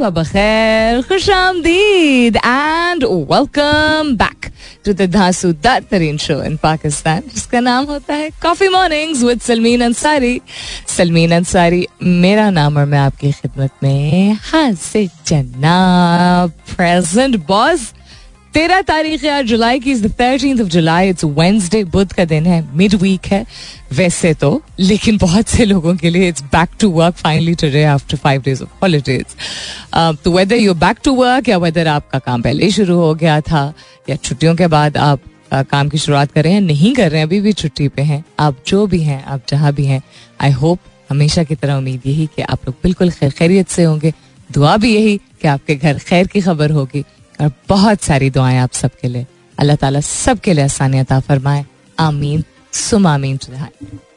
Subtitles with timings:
[0.00, 4.46] सुबह बखैर खुश आमदीद and welcome back
[4.84, 9.80] to the धांसूदार तरीन शो इन पाकिस्तान जिसका नाम होता है coffee mornings with Salmeen
[9.84, 10.40] Ansari
[10.96, 11.86] Salmeen Ansari
[12.24, 17.92] मेरा नाम और मैं आपकी खिदमत में हाजिर जनाब प्रेजेंट बॉस
[18.54, 22.76] तेरह तारीख यार जुलाई की is thirteen of July it's Wednesday बुध का दिन है
[22.76, 23.44] मिड वीक है
[23.92, 28.16] वैसे तो लेकिन बहुत से लोगों के लिए it's back to work finally today after
[28.16, 29.24] five days of holidays
[30.24, 33.62] तो whether you back to work या वेदर आपका काम पहले शुरू हो गया था
[34.10, 35.20] या छुट्टियों के बाद आप
[35.54, 38.02] uh, काम की शुरुआत कर रहे हैं नहीं कर रहे हैं अभी भी छुट्टी पे
[38.02, 40.02] हैं आप जो भी हैं आप जहाँ भी हैं
[40.40, 40.78] आई होप
[41.10, 44.12] हमेशा की तरह उम्मीद यही कि आप लोग बिल्कुल खैर खैरियत से होंगे।
[44.52, 47.04] दुआ भी यही कि आपके घर खैर की खबर होगी।
[47.40, 49.26] और बहुत सारी दुआएँ आप सबके लिए
[49.58, 51.64] अल्लाह ताला सबके लिए आसानियत फरमाए
[51.98, 53.38] आमीन सुम आमीन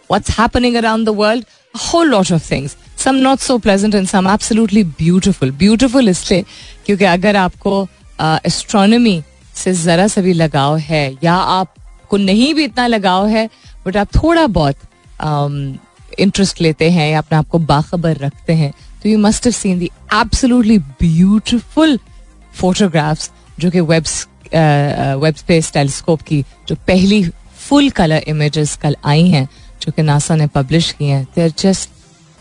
[0.10, 1.46] What's happening around the world?
[1.76, 2.76] A whole lot of things.
[2.98, 5.52] Some not so pleasant and some absolutely beautiful.
[5.62, 6.44] Beautiful इसलिए
[6.86, 7.88] क्योंकि अगर आपको
[8.22, 9.22] एस्ट्रोनॉमी
[9.56, 13.50] से जरा सा भी लगाव है या आपको नहीं भी इतना लगाव है
[13.86, 14.76] बट आप थोड़ा बहुत
[16.20, 19.54] इंटरेस्ट um, लेते हैं या अपने आप को बाखबर रखते हैं तो you must have
[19.54, 21.98] seen the absolutely beautiful
[22.54, 24.04] photographs जो कि वेब
[24.54, 27.24] वेब स्पेस टेलीस्कोप की जो पहली
[27.60, 29.48] फुल कलर इमेजेस कल आई हैं,
[29.82, 31.90] जो कि नासा ने पब्लिश की हैं दे आर जस्ट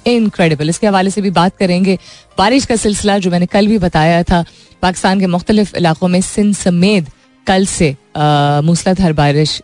[0.06, 1.98] इनक्रेडिबल इसके हवाले से भी बात करेंगे,
[2.38, 4.44] बारिश का सिलसिला जो मैंने कल भी बताया था,
[4.82, 7.08] पाकिस्तान के मुख्तलिफ़ इलाकों में सिंध समेत
[7.46, 7.94] कल से
[8.64, 9.60] मूसलाधार बारिश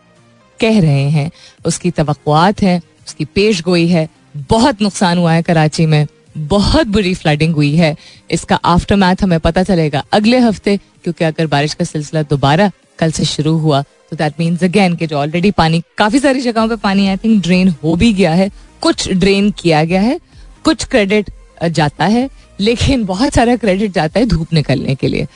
[0.60, 1.30] कह रहे हैं।
[1.66, 4.08] उसकी तवक़ात है, उसकी पेश गोई है,
[4.48, 7.94] बहुत नुकसान हुआ है कराची में। बहुत बुरी फ्लडिंग हुई है।
[8.30, 13.10] इसका आफ्टर मैथ हमें पता चलेगा अगले हफ़्ते, क्योंकि अगर बारिश का सिलसिला दोबारा कल
[13.10, 16.76] से शुरू हुआ तो दैट मीन्स अगेन कि जो ऑलरेडी पानी, काफ़ी सारी जगहों पे
[16.78, 18.50] पानी आई थिंक ड्रेन हो भी गया है।
[18.82, 20.18] कुछ ड्रेन किया गया है,
[20.64, 21.30] कुछ क्रेडिट
[21.64, 22.28] जाता है,
[22.60, 25.26] लेकिन बहुत सारा क्रेडिट जाता है धूप निकलने के लिए।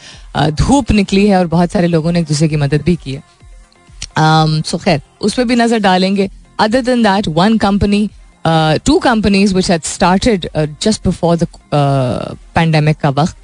[0.52, 3.22] धूप निकली है और बहुत सारे लोगों ने एक दूसरे की मदद भी की है।
[4.62, 6.28] सो खैर, उस पर भी नज़र डालेंगे।
[6.60, 8.08] Other than that one company
[8.44, 13.36] uh, companies which uh, just before the uh, pandemic का वक्त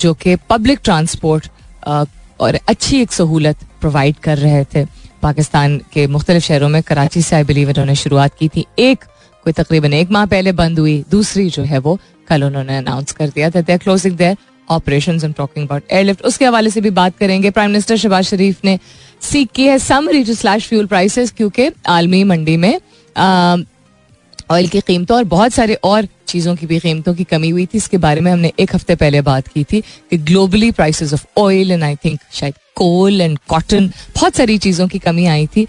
[0.00, 1.46] जो कि पब्लिक ट्रांसपोर्ट
[2.40, 4.84] और अच्छी एक सहूलत प्रोवाइड कर रहे थे
[5.22, 9.04] पाकिस्तान के मुख्तलिफ़ शहरों में कराची से आई बिलीव इन्होंने शुरुआत की थी एक
[9.46, 11.98] कोई तकरीबन एक माह पहले बंद हुई दूसरी जो है वो
[12.28, 14.36] कल उन्होंने अनाउंस कर दिया था they closing their
[14.68, 18.64] operation and talking about airlift उसके हवाले से भी बात करेंगे प्राइम मिनिस्टर शहबाज शरीफ
[18.64, 18.78] ने
[19.22, 22.78] सीख की है some reach slash fuel prices क्योंकि आलमी मंडी में
[24.52, 27.78] ऑयल की कीमतों और बहुत सारे और चीज़ों की भी कीमतों की कमी हुई थी।
[27.78, 29.80] इसके बारे में हमने एक हफ़्ते पहले बात की थी
[30.10, 34.88] कि globally prices of oil and I think शायद कोल एंड कॉटन बहुत सारी चीज़ों
[34.88, 35.66] की कमी आई थी।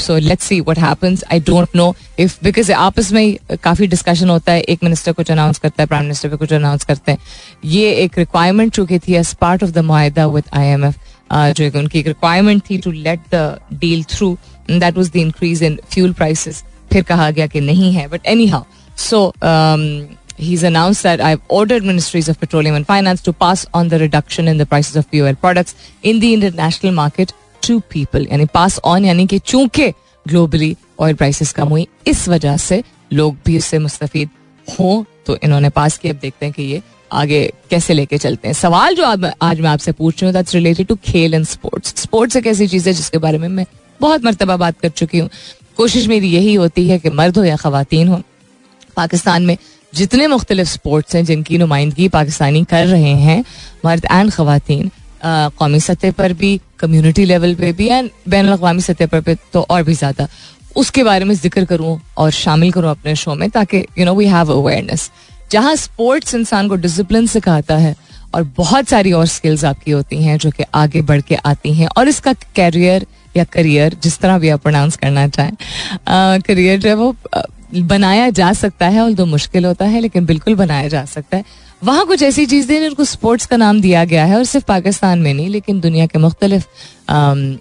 [0.00, 4.52] So let's see what happens I don't know if because आपस में काफ़ी डिस्कशन होता
[4.52, 7.18] है। एक मिनिस्टर कुछ अनाउंस करता है प्राइम मिनिस्टर पे कुछ अनाउंस करते हैं।
[7.64, 10.96] ये एक रिक्वायरमेंट चुकी थी एज पार्ट ऑफ़ द माहिदा विद आई एम एफ़
[11.32, 14.36] जो उनकी एक रिक्वायरमेंट थी to let the deal through
[14.70, 16.62] that was the increase in fuel prices
[16.92, 18.62] फिर कहा गया कि नहीं है but anyhow
[18.98, 19.32] so
[20.40, 24.46] he's announced that I've ordered ministries of petroleum and finance to pass on the reduction
[24.52, 28.26] in the prices of fuel products in the international market to people.
[28.30, 29.88] यानी pass on यानी कि चूँकि
[30.26, 34.16] globally oil prices कम हुई इस वजह से लोग भी उससे मुस्तफ़
[34.66, 38.54] हों तो इन्होंने पास किया। अब देखते हैं कि ये आगे कैसे लेके चलते हैं।
[38.54, 41.94] सवाल जो आज, आज मैं आपसे पूछ रही हूँ दैट्स रिलेटेड टू खेल एंड स्पोर्ट्स
[42.02, 43.66] स्पोर्ट्स एक ऐसी चीज़ है जिसके बारे में मैं
[44.00, 45.28] बहुत मरतबा बात कर चुकी हूँ।
[45.80, 48.20] कोशिश मेरी यही होती है कि मर्द हो या खातन हो,
[48.96, 49.56] पाकिस्तान में
[49.92, 53.44] जितने मुख्तलिफ़ स्पोर्ट्स हैं जिनकी नुमाइंदगी पाकिस्तानी कर रहे हैं,
[53.84, 54.90] मर्द एंड खातन
[55.58, 59.60] कौमी सतह पर भी कम्यूनिटी लेवल पे भी एंड बैन अवी सतह पर पे तो
[59.70, 60.26] और भी ज़्यादा।
[60.76, 64.26] उसके बारे में ज़िक्र करूँ और शामिल करूँ अपने शो में ताकि you know we
[64.26, 65.10] have awareness
[65.50, 67.94] जहाँ स्पोर्ट्स इंसान को डिसिप्लिन सिखाता है
[68.34, 71.88] और बहुत सारी और स्किल्स आपकी होती हैं जो कि आगे बढ़ के आती हैं
[71.96, 73.06] और इसका कैरियर
[73.36, 77.14] या करियर, जिस तरह भी आप प्रोनाउंस करना चाहें करियर जो है वो
[77.74, 81.44] बनाया जा सकता है और दो मुश्किल होता है, लेकिन बिल्कुल बनाया जा सकता है।
[81.82, 85.32] वहाँ कुछ ऐसी चीज़ें जिनको स्पोर्ट्स का नाम दिया गया है, और सिर्फ़ पाकिस्तान में
[85.34, 86.64] नहीं, लेकिन दुनिया के मुख्तलिफ़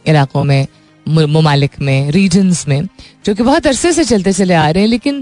[0.10, 0.68] इलाकों में
[1.06, 2.88] ममालिक में रीजन्स में,
[3.25, 5.21] जो कि बहुत अरसे से चलते चले आ रहे हैं, लेकिन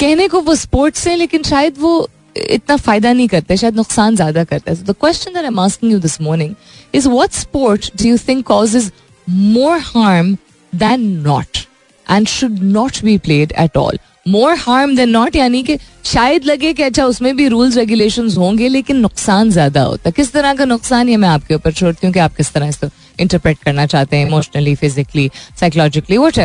[0.00, 2.08] कहने को वो स्पोर्ट्स हैं, लेकिन शायद वो
[2.38, 5.92] इतना फ़ायदा नहीं करते, शायद नुकसान ज़्यादा करते हैं। The question that I am asking
[5.92, 6.54] you this morning
[6.94, 8.90] is what sport do you think causes
[9.30, 10.34] more harm
[10.72, 11.58] than not
[12.06, 13.98] and should not be played at all
[14.28, 18.68] more harm than not यानी कि शायद लगे कि अच्छा उसमें भी rules regulation होंगे,
[18.68, 22.20] लेकिन नुकसान ज़्यादा होता किस तरह का नुकसान, ये मैं आपके ऊपर छोड़ती हूँ कि
[22.20, 22.88] आप किस तरह इसको
[23.20, 25.30] इंटरप्रेट करना चाहते हैं इमोशनली फिजिकली
[25.60, 26.38] साइकोलॉजिकली वट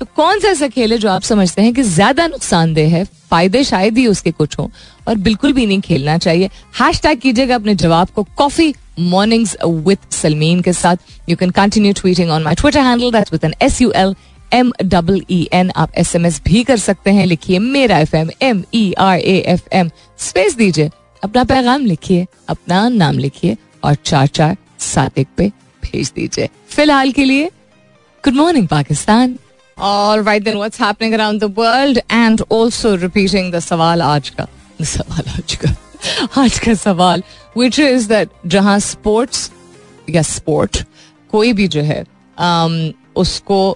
[0.00, 3.62] तो कौन सा ऐसा खेल है जो आप समझते हैं कि ज़्यादा नुकसानदेह है, फ़ायदे
[3.64, 4.70] शायद ही उसके कुछ हो,
[5.08, 6.50] और बिल्कुल भी नहीं खेलना चाहिए?
[6.80, 10.96] हैश टैग कीजिएगा अपने जवाब को कॉफ़ी मॉर्निंग्स विद सलमीन के साथ.
[11.28, 14.14] You can continue tweeting on my Twitter handle that's with N S U L
[14.52, 18.16] M double E N आप एस एम एस भी कर सकते हैं लिखिए मेरा F
[18.16, 20.90] M M E R A F M space दीजिए
[21.24, 25.48] अपना पैगाम लिखिए अपना नाम लिखिए और चार चार सात एक पे
[25.82, 26.48] भेज दीजिए.
[26.68, 27.50] फ़िलहाल के लिए
[28.24, 29.38] good morning Pakistan
[29.78, 31.98] All right, then what's happening around the world?
[32.08, 34.46] And also repeating the सवाल आज का.
[34.82, 35.74] सवाल आज का.
[36.38, 37.22] आज का सवाल
[37.56, 39.48] which is that जहाँ sports
[40.08, 40.82] या sport
[41.32, 43.70] कोई भी जो है um, उसको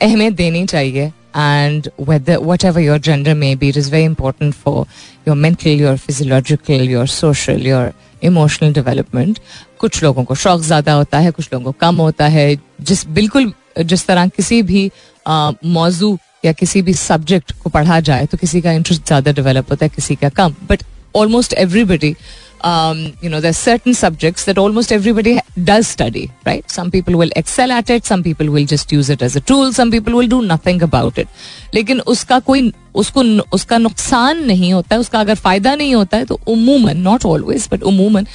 [0.00, 4.86] अहमियत देनी चाहिए and whether whatever your gender may be it is very important for
[5.26, 7.86] your mental your physiological your social your
[8.22, 9.38] emotional development
[9.78, 12.46] कुछ लोगों को शौक ज़्यादा होता है कुछ लोगों को कम होता है
[12.80, 13.52] जिस बिल्कुल
[13.82, 14.90] जिस तरह किसी भी
[15.26, 19.84] मौजू या किसी भी सब्जेक्ट को पढ़ा जाए तो किसी का इंटरेस्ट ज़्यादा डेवलप होता
[19.84, 20.82] है किसी का कम but
[21.15, 22.15] Almost everybody
[22.63, 26.69] um, you know, there's certain subjects that almost everybody does study, right?
[26.69, 29.73] Some people will excel at it, some people will just use it as a tool,
[29.73, 31.27] some people will do nothing about it.
[31.73, 36.25] लेकिन उसका कोई उसको उसका नुकसान नहीं होता है उसका अगर फायदा नहीं होता है
[36.25, 38.27] तो उमूमन नॉट ऑलवेज बट उमूमन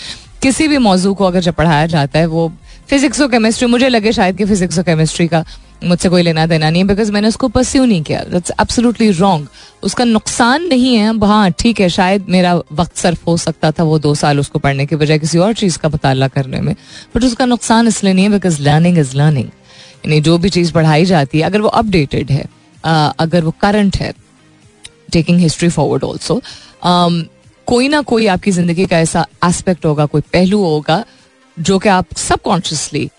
[0.42, 2.52] किसी भी मौजू को अगर जब पढ़ाया जाता है वो
[2.89, 5.43] फिजिक्स और केमिस्ट्री मुझे लगे शायद कि फिजिक्स और केमिस्ट्री का
[5.83, 9.47] मुझसे कोई लेना देना नहीं है बिकॉज़ मैंने उसको परस्यू नहीं किया। दैट्स एब्सोल्युटली रॉन्ग
[9.83, 13.97] उसका नुकसान नहीं है हाँ ठीक है, शायद मेरा वक्त सर्फ हो सकता था वो
[13.99, 16.73] दो साल उसको पढ़ने के बजाय किसी और चीज़ का मुताला करने में।
[17.15, 21.05] बट उसका नुकसान इसलिए नहीं है बिकॉज़ लर्निंग इज़ लर्निंग यानी जो भी चीज़ पढ़ाई
[21.05, 22.45] जाती है, अगर वो अपडेटेड है
[22.83, 24.13] अगर वो करंट है
[25.13, 26.41] टेकिंग हिस्ट्री फॉरवर्ड ऑल्सो
[27.67, 31.03] कोई ना कोई आपकी ज़िंदगी का ऐसा एस्पेक्ट होगा, कोई पहलू होगा
[31.61, 33.09] जो कि आप सबकॉन्शियसली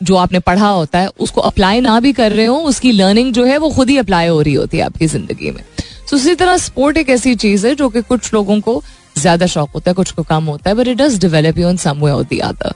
[0.00, 3.44] जो आपने पढ़ा होता है, उसको अप्लाई ना भी कर रहे हो, उसकी लर्निंग जो
[3.44, 5.62] है वो खुद ही अप्लाई हो रही होती है आपकी ज़िंदगी में।
[6.10, 8.82] तो उसी तरह स्पोर्ट एक ऐसी चीज़ है जो कि कुछ लोगों को
[9.18, 11.76] ज़्यादा शौक होता है, कुछ को कम होता है but it does develop you in
[11.76, 12.74] some way और other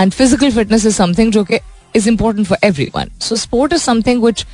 [0.00, 1.58] and physical fitness is something जो कि
[1.94, 2.58] is important for
[2.94, 4.44] everyone so sport is something which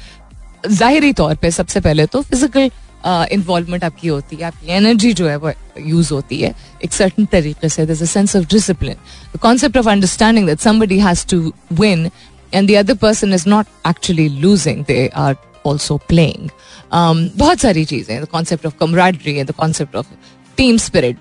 [0.71, 2.71] जाहिरी तौर पर सबसे पहले तो फ़िज़िकल
[3.07, 6.55] इन्वॉल्वमेंट आपकी होती है, आपकी एनर्जी जो है वो यूज़ होती है,
[6.85, 11.53] एक सर्टन तरीके से the sense of discipline concept of understanding that somebody has to
[11.73, 12.11] win
[12.55, 15.37] and the other person is not actually losing they are
[15.67, 16.49] also playing
[16.93, 20.07] बहुत सारी चीज़ें the concept of camaraderie the concept of
[20.57, 21.19] team spirit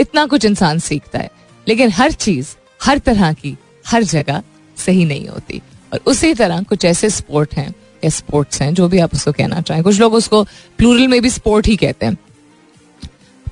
[0.00, 1.30] इतना कुछ इंसान सीखता है,
[1.66, 3.56] लेकिन हर चीज़, हर तरह की,
[3.86, 4.42] हर जगह
[4.76, 5.60] सही नहीं होती।
[5.92, 7.74] और उसी तरह कुछ ऐसे स्पोर्ट हैं
[8.06, 10.42] या स्पोर्ट्स हैं, जो भी आप उसको कहना चाहें। कुछ लोग उसको
[10.78, 12.16] प्लूरल में भी स्पोर्ट ही कहते हैं।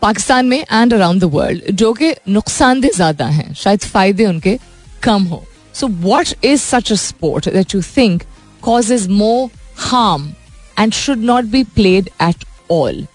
[0.02, 4.58] पाकिस्तान में एंड अराउंड द वर्ल्ड जो कि नुकसानदेह ज़्यादा हैं, शायद फ़ायदे उनके
[5.02, 5.42] कम हो।
[5.74, 8.22] So what is such a sport that you think
[8.62, 9.48] cause is more
[9.78, 10.32] harm
[10.78, 13.06] and should not be played at all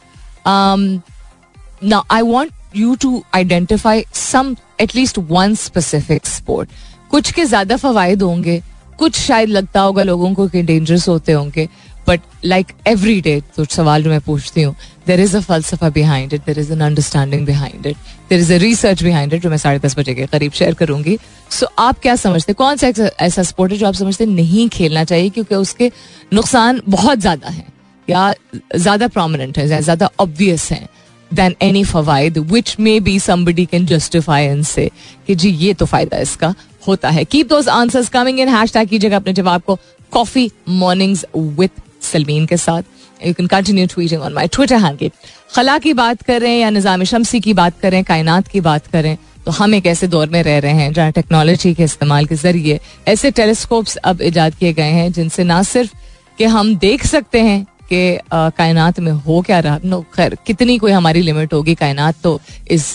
[2.11, 4.49] I want you to identify some,
[4.83, 6.67] at least one specific sport.
[7.11, 8.61] कुछ के ज़्यादा फवायद होंगे
[8.99, 11.67] कुछ शायद लगता होगा लोगों को कि डेंजरस होते होंगे
[12.07, 14.75] बट लाइक एवरी डे तो सवाल जो मैं पूछती हूँ
[15.07, 17.97] there is a फलसफा behind it there is an understanding behind it
[18.29, 21.17] there is a research behind it जो मैं साढ़े दस बजे के करीब शेयर करूँगी।
[21.51, 25.03] सो so, आप क्या समझते कौन सा ऐसा स्पोर्ट है जो आप समझते नहीं खेलना
[25.03, 25.91] चाहिए क्योंकि उसके
[26.33, 27.67] नुकसान बहुत ज़्यादा हैं
[28.07, 28.33] या
[28.75, 30.87] ज़्यादा प्रोमिनेंट है ज़्यादा ऑब्वियस हैं
[31.31, 34.89] than any फवाइद which may be somebody can justify and say
[35.27, 36.53] कि जी ये तो फ़ायदा इसका।
[36.89, 39.77] होता है। Keep those answers coming in hashtag कीजिएगा अपने जवाब को।
[40.11, 41.69] कॉफ़ी मॉर्निंग्स विद
[42.03, 42.83] सलमीन के साथ।
[43.19, 45.11] You can continue tweeting on my Twitter handle
[45.55, 49.51] खला की बात करें या निज़ाम शमसी की बात करें कायनात की बात करें तो
[49.51, 53.31] हम एक ऐसे दौर में रह रहे हैं जहाँ टेक्नोलॉजी के इस्तेमाल के ज़रिए ऐसे
[53.31, 55.93] टेलीस्कोप्स अब इजाद किए गए हैं जिनसे ना सिर्फ़
[56.37, 59.79] कि हम देख सकते हैं कि कायनात में हो क्या रहा?
[59.85, 62.41] नो, खैर, कितनी कोई हमारी लिमिट होगी कायनात तो
[62.71, 62.85] is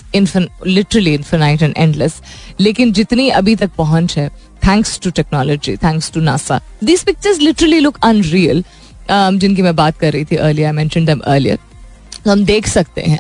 [0.66, 2.22] literally infinite and endless
[2.60, 4.28] लेकिन जितनी अभी तक पहुँच है
[4.66, 8.64] thanks to technology thanks to NASA this pictures literally look unreal
[9.10, 11.58] जिनकी मैं बात कर रही थी अर्लियर आई अर्लियर
[12.28, 13.18] हम देख सकते हैं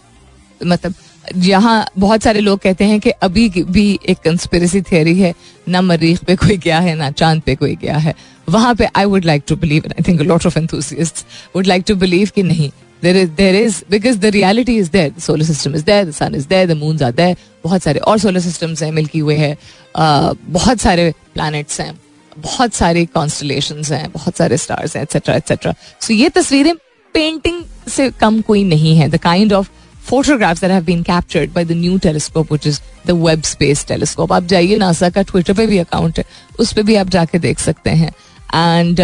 [0.66, 0.94] मतलब
[1.36, 5.34] यहाँ बहुत सारे लोग कहते हैं कि अभी भी एक कंस्पिरेसी थियरी है,
[5.68, 8.14] ना मरीख पे कोई गया है, ना चाँद पे कोई गया है।
[8.48, 11.24] वहाँ पे I would like to believe I think lot of enthusiast
[11.56, 12.70] would like to believe कि नहीं
[13.02, 16.34] there is there is because the reality is there solar system is there the sun
[16.34, 19.56] is there the moon are there बहुत सारे और solar systems हैं Milky Way है
[19.96, 21.94] बहुत सारे planets हैं,
[22.38, 26.74] बहुत सारे कॉन्स्टलेशन हैं, बहुत सारे स्टार्स हैं एक्सेट्रा एक्सेट्रा सो ये तस्वीरें
[27.14, 29.68] पेंटिंग से कम कोई नहीं है the kind of
[30.06, 34.32] photographs that have been captured by the new telescope, which is the Webb Space Telescope.
[34.32, 36.24] आप जाइए नासा का ट्विटर पे भी अकाउंट है,
[36.58, 38.12] उस पर भी आप जाके देख सकते हैं।
[38.54, 39.00] And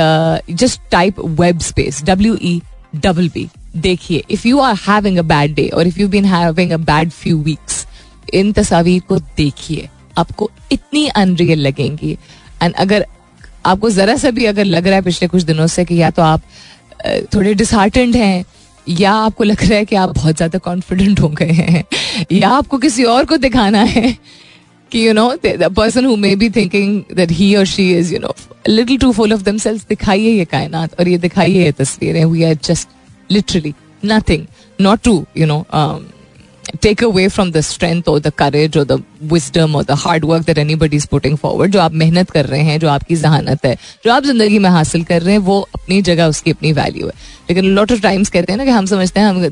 [0.50, 2.60] just type Webb space W E
[2.96, 6.70] double B देखिए if you are having a bad day और if you been having
[6.70, 7.86] a bad few weeks
[8.34, 9.88] इन तस्वीर को देखिए।
[10.18, 12.16] आपको इतनी अनरियल लगेंगी।
[12.62, 13.06] एंड अगर
[13.66, 16.22] आपको जरा सा भी अगर लग रहा है पिछले कुछ दिनों से कि या तो
[16.22, 16.42] आप
[17.34, 18.44] थोड़े डिसहार्टेंड हैं
[18.88, 21.84] या आपको लग रहा है कि आप बहुत ज़्यादा कॉन्फिडेंट हो गए हैं,
[22.32, 24.16] या आपको किसी और को दिखाना है
[24.92, 28.20] कि you know the person who may be thinking that he और she is you
[28.20, 28.34] know
[28.68, 32.24] little too full of themselves दिखाइए ये कायनात और ये दिखाइए ये तस्वीरें.
[32.24, 32.88] We are just
[33.30, 34.46] literally nothing
[34.80, 35.64] not to you know
[36.82, 40.44] take away from the strength और द करेज और द विजडम और the hard work
[40.46, 43.76] that anybody is putting forward जो आप मेहनत कर रहे हैं, जो आपकी जहानत है,
[44.04, 47.12] जो आप ज़िंदगी में हासिल कर रहे हैं, वो अपनी जगह, उसकी अपनी वैल्यू है।
[47.50, 49.46] लेकिन लॉट ऑफ़ टाइम्स कहते हैं ना कि हम समझते हैं, हम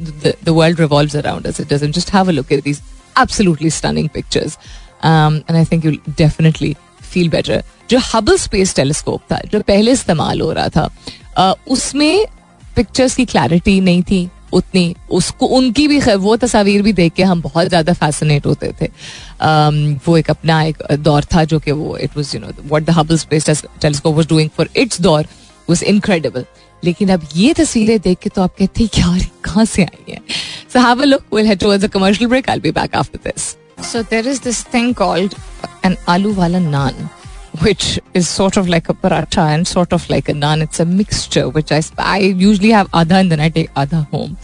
[0.45, 2.83] the world revolve around us it just have a look at these
[3.17, 4.59] absolutely stunning pictures
[5.05, 10.41] and I think you definitely feel better जो हबल स्पेस टेलीस्कोप था, जो पहले इस्तेमाल
[10.41, 12.27] हो रहा था उसमें
[12.77, 17.43] पिक्चर्स की क्लैरिटी नहीं थी। उतनी उसको उनकी भी वो तस्वीर भी देख के हम
[17.43, 21.97] बहुत ज़्यादा फैसिनेट होते थे। Um, वो एक अपना एक दौर था जो कि वो
[21.97, 25.27] it was you know what the Hubble space telescope was doing for its दौर
[25.71, 26.45] वाज इनक्रेडिबल
[26.85, 30.21] लेकिन अब ये तस्वीरें देख के तो आप कहते हैं यार कहाँ से आई है?
[30.73, 33.31] So have a look will head towards a commercial break I will be back after
[33.31, 33.43] this
[33.93, 35.35] so there is this thing called
[35.85, 37.09] an aloo वाला naan
[37.62, 40.64] which is sort of like a paratha and sort of like a naan.
[40.64, 44.38] It's a mixture which I I usually have adha and then I take adha home,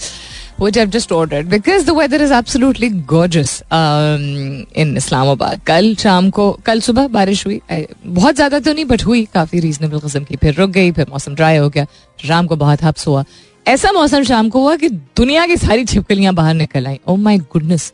[0.57, 5.65] which I've just ordered because the weather is absolutely gorgeous um, in Islamabad.
[5.67, 7.61] कल शाम को कल सुबह बारिश हुई
[8.05, 11.35] बहुत ज्यादा तो नहीं बट हुई काफी रीजनेबल किस्म की फिर रुक गई फिर मौसम
[11.35, 11.85] ड्राई हो गया
[12.27, 13.23] शाम को बहुत हब्स हुआ
[13.67, 17.37] ऐसा मौसम शाम को हुआ कि दुनिया की सारी छिपकलियां बाहर निकल आई oh my
[17.53, 17.91] goodness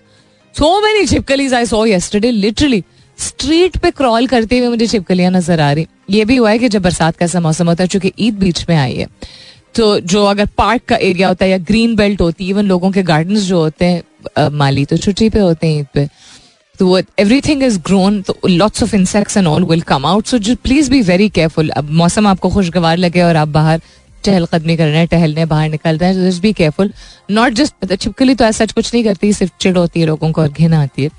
[0.55, 2.83] so many छिपकलीज I so yesterday literally
[3.20, 6.68] street पे क्रॉल करते हुए मुझे छिपकलियाँ नज़र आ रही। ये भी हुआ है कि
[6.68, 9.06] जब बरसात का ऐसा मौसम होता है, चूँकि ईद बीच में आई है
[9.74, 12.90] तो जो अगर पार्क का एरिया होता है या ग्रीन बेल्ट होती है, इवन लोगों
[12.90, 16.08] के गार्डन जो होते हैं माली तो छुट्टी पे होते हैं ईद पे
[16.78, 20.38] तो वो एवरीथिंग इज़ ग्रोन तो lots of insects and all will come out so
[20.38, 23.80] जो प्लीज़ बी वेरी केयरफुल अब मौसम आपको खुशगवार लगे और आप बाहर
[24.24, 26.92] चहलकदमी कर रहे हैं, टहलने बाहर निकल रहे हैं बी केयरफुल
[27.30, 30.48] नॉट जस्ट छिपकली तो ऐसा कुछ नहीं करती, सिर्फ़ चिड़ होती है लोगों को और
[30.48, 31.10] घिन आती है।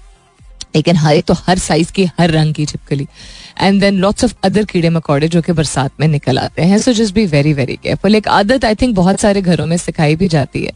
[0.75, 3.07] लेकिन हर तो हर साइज़ की हर रंग की छिपकली।
[3.61, 6.93] And then lots of other कीड़े मकौड़े जो कि बरसात में निकल आते हैं so
[6.93, 10.27] just be very very careful एक आदत आई थिंक बहुत सारे घरों में सिखाई भी
[10.27, 10.71] जाती है।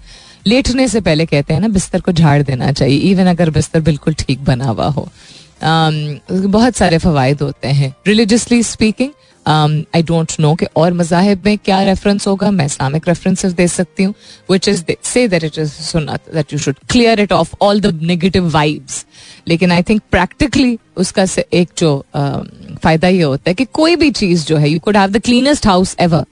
[0.48, 4.14] लेटने से पहले कहते हैं ना बिस्तर को झाड़ देना चाहिए इवन अगर बिस्तर बिल्कुल
[4.14, 5.10] ठीक बना हुआ हो।
[5.56, 9.10] Um, बहुत सारे फवायद होते हैं। Religiously speaking
[9.48, 14.04] I don't know कि और मजाहब में क्या रेफरेंस होगा। मैं इस्लामिक रेफरेंसेस दे सकती
[14.04, 14.14] हूँ
[14.52, 18.00] which is say that it is सुनत that you should clear it off all the
[18.04, 19.06] negative vibes
[19.48, 22.44] लेकिन आई थिंक प्रैक्टिकली उसका से एक जो uh,
[22.84, 25.68] फ़ायदा ये होता है कि कोई भी चीज़ जो है you could have the cleanest
[25.68, 26.26] house ever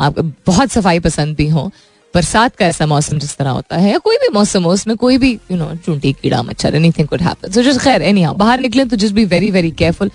[0.00, 1.70] आप बहुत सफ़ाई पसंद भी हो
[2.14, 5.32] बरसात का ऐसा मौसम जिस तरह होता है कोई भी मौसम हो उसमें कोई भी
[5.50, 8.96] यू नो चूंटी कीड़ा मच्छर anything could happen so just खैर एनी बाहर निकले तो
[8.96, 10.10] just be very very careful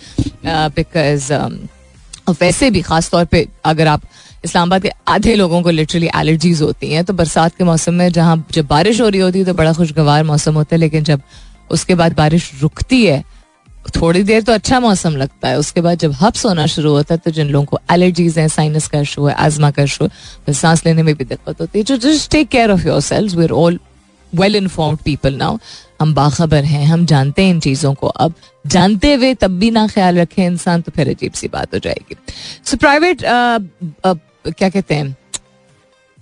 [0.45, 1.31] because
[2.31, 4.01] वैसे भी खास तौर पे अगर आप
[4.45, 8.45] इस्लामाबाद के आधे लोगों को लिटरली एलर्जीज होती हैं तो बरसात के मौसम में जहाँ
[8.51, 11.21] जब बारिश हो रही होती है तो बड़ा खुशगवार मौसम होता है, लेकिन जब
[11.71, 13.23] उसके बाद बारिश रुकती है,
[13.95, 17.21] थोड़ी देर तो अच्छा मौसम लगता है। उसके बाद जब हब्स होना शुरू होता है
[17.25, 20.05] तो जिन लोगों को एलर्जीज हैं साइनस का इशू है आजमा का इशू
[20.47, 23.43] है सांस लेने में भी दिक्कत होती है। जो just take care of yourselves we
[23.43, 23.79] are all
[24.33, 25.57] well informed people now
[26.01, 28.33] हम बाखबर हैं, हम जानते हैं इन चीज़ों को अब
[28.67, 32.15] जानते हुए तब भी ना ख्याल रखे इंसान तो फिर अजीब सी बात हो जाएगी
[32.65, 35.15] सो प्राइवेट क्या कहते हैं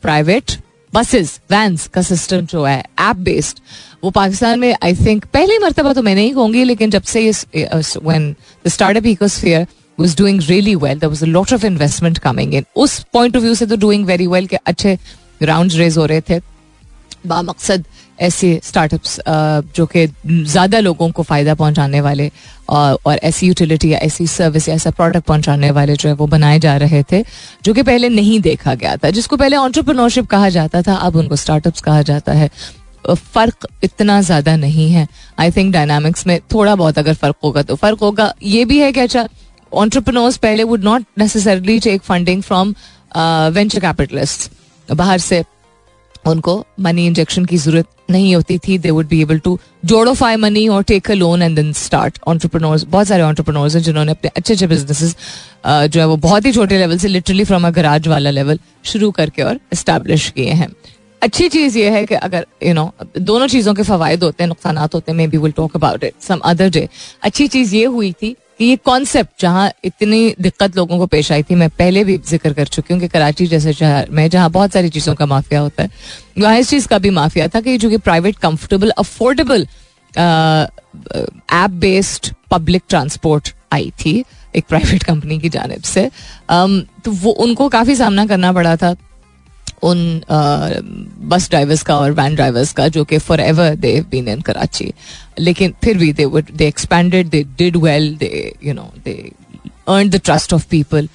[0.02, 0.58] प्राइवेट
[0.94, 3.60] बसेस वैन्स का सिस्टम जो है ऐप बेस्ड
[4.04, 8.36] वो पाकिस्तान में आई थिंक पहली मरतबा तो मैं नहीं कहूँगी लेकिन जब से when
[8.66, 11.00] the startup ecosphere was doing really well.
[11.02, 12.64] There was a lot of investment coming in.
[12.76, 14.98] उस point of view से तो doing very well के अच्छे
[15.44, 16.40] rounds raise हो रहे थे
[17.28, 17.86] बामकसद
[18.20, 19.20] ऐसे स्टार्टअप्स
[19.76, 22.30] जो कि ज़्यादा लोगों को फ़ायदा पहुँचाने वाले
[22.70, 26.60] और ऐसी यूटिलिटी या ऐसी सर्विस या ऐसा प्रोडक्ट पहुँचाने वाले जो है वो बनाए
[26.60, 27.24] जा रहे थे,
[27.64, 31.36] जो कि पहले नहीं देखा गया था, जिसको पहले ऑन्टरप्रनोरशिप कहा जाता था, अब उनको
[31.36, 32.50] स्टार्टअप्स कहा जाता है।
[33.06, 35.08] फ़र्क इतना ज़्यादा नहीं है।
[35.40, 38.92] आई थिंक डायनामिक्स में थोड़ा बहुत अगर फ़र्क होगा तो फ़र्क होगा। ये भी है
[38.92, 39.28] कि अच्छा
[39.72, 42.74] ऑन्टरप्रनोर्स पहले would not necessarily take funding from
[43.54, 44.52] venture capitalist
[44.90, 45.44] बाहर से।
[46.28, 48.78] उनको मनी इंजेक्शन की ज़रूरत नहीं होती थी.
[48.78, 52.20] They would be able to जोड़ो फाई मनी और take a loan and then start
[52.28, 55.16] entrepreneurs बहुत सारे ऑन्टरप्रनोर्स हैं जिन्होंने अपने अच्छे अच्छे बिजनेसेस
[55.66, 59.12] जो है वो बहुत ही छोटे लेवल से लिटरली फ्रॉम अ गराज वाला लेवल शुरू
[59.12, 60.74] करके और इस्टेब्लिश किए हैं.
[61.22, 64.44] अच्छी चीज़ ये है कि अगर यू you नो know, दोनों चीज़ों के फवायद होते
[64.44, 66.88] हैं नुकसान होते हैं maybe will talk about it some other day
[67.24, 71.56] अच्छी चीज़ ये हुई थी ये कॉन्सेप्ट जहाँ इतनी दिक्कत लोगों को पेश आई थी,
[71.56, 74.90] मैं पहले भी ज़िक्र कर चुकी हूँ कि कराची जैसे शहर में, जहाँ बहुत सारी
[74.90, 75.90] चीज़ों का माफिया होता है,
[76.40, 79.68] वहाँ इस चीज़ का भी माफिया था कि जो कि private comfortable affordable
[81.54, 84.24] app based public transport आई थी,
[84.56, 86.10] एक प्राइवेट कंपनी की जानब से।
[86.50, 88.96] तो वो उनको काफ़ी सामना करना पड़ा था।
[89.84, 90.22] उन
[91.30, 94.94] बस ड्राइवर्स का और वैन ड्राइवर्स का जो कि forever they been in Karachi
[95.40, 99.16] लेकिन फिर भी they they expanded they did well they you know they
[99.88, 101.10] earn the trust of people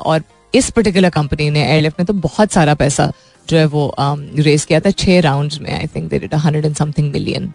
[0.00, 0.22] और
[0.54, 3.12] इस पर्टिकुलर कंपनी ने एयरलिफ्ट ने तो बहुत सारा पैसा
[3.48, 6.64] जो है वो रेस um, किया था छह राउंड में I think they did hundred
[6.64, 7.52] and something million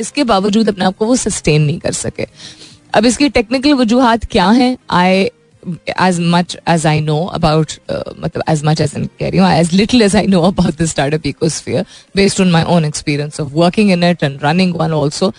[0.00, 2.26] इसके बावजूद अपने आप को वो सस्टेन नहीं कर सके।
[2.94, 4.76] अब इसकी टेक्निकल वजूहत क्या हैं?
[4.90, 5.24] I
[5.95, 10.01] as much as I know about, uh, as much as in you know, as little
[10.03, 14.03] as I know about the startup ecosphere, based on my own experience of working in
[14.03, 15.33] it and running one also,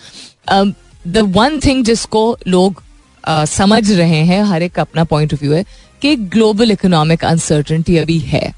[0.47, 0.75] um,
[1.05, 2.81] the one thing जिसको लोग
[3.27, 5.65] uh, समझ रहे हैं हर एक अपना point of view है
[6.01, 8.53] कि global economic uncertainty अभी है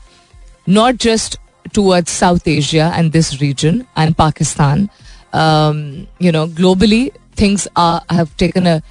[0.70, 1.38] not just
[1.74, 4.90] towards South Asia and this region and Pakistan.
[5.34, 8.82] Um, you know, globally, things are have taken a,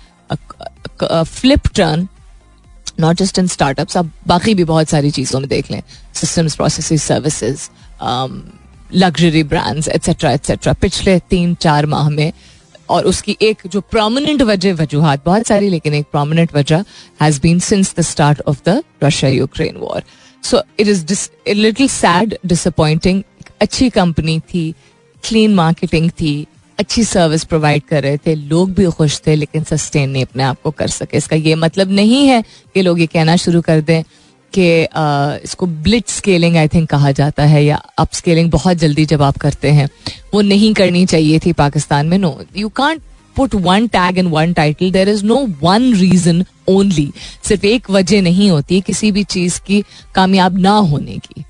[2.99, 5.81] not just in startups आप बाकी भी बहुत सारी चीज़ों में देख लें.
[6.13, 7.67] Systems process services
[8.93, 12.31] luxury brands etcetera etcetera पिछले तीन, चार माह में
[12.89, 16.83] और उसकी एक जो प्रोमिनेंट वजह, वजूहत बहुत सारी, लेकिन एक प्रोमिनेंट वजह
[17.21, 20.03] has been since the start of the Russia Ukraine war
[20.43, 23.23] so it is little sad disappointing
[23.61, 24.73] अच्छी कंपनी थी
[25.23, 26.35] क्लीन मार्केटिंग थी
[26.79, 30.61] अच्छी सर्विस प्रोवाइड कर रहे थे, लोग भी खुश थे, लेकिन सस्टेन नहीं अपने आप
[30.63, 34.03] को कर सके। इसका ये मतलब नहीं है कि लोग ये कहना शुरू कर दें
[34.53, 34.67] कि
[35.43, 39.37] इसको ब्लिट स्केलिंग आई थिंक कहा जाता है, या अप स्केलिंग बहुत जल्दी जब आप
[39.37, 39.89] करते हैं,
[40.33, 43.01] वो नहीं करनी चाहिए थी पाकिस्तान में। No you can't
[43.35, 47.11] put one tag in one title there is no one reason only
[47.43, 49.83] सिर्फ़ एक वजह नहीं होती किसी भी चीज़ की
[50.15, 51.43] कामयाब ना होने की।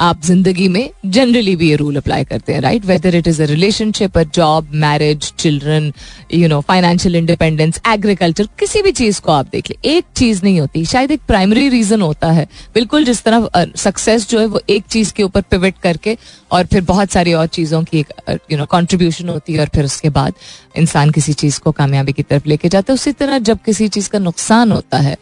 [0.00, 3.46] आप ज़िंदगी में जनरली भी ये रूल अप्लाई करते हैं right whether it is a
[3.46, 5.92] relationship a job marriage children
[6.34, 10.60] you know financial independence agriculture किसी भी चीज़ को आप देख ले। एक चीज़ नहीं
[10.60, 14.84] होती, शायद एक प्राइमरी रीजन होता है। बिल्कुल जिस तरह सक्सेस जो है वो एक
[14.90, 16.16] चीज़ के ऊपर पिवट करके
[16.52, 19.84] और फिर बहुत सारी और चीज़ों की एक यू नो कॉन्ट्रीब्यूशन होती है और फिर
[19.84, 20.34] उसके बाद
[20.76, 24.08] इंसान किसी चीज़ को कामयाबी की तरफ़ लेके जाता है। उसी तरह जब किसी चीज़
[24.10, 25.16] का नुकसान होता है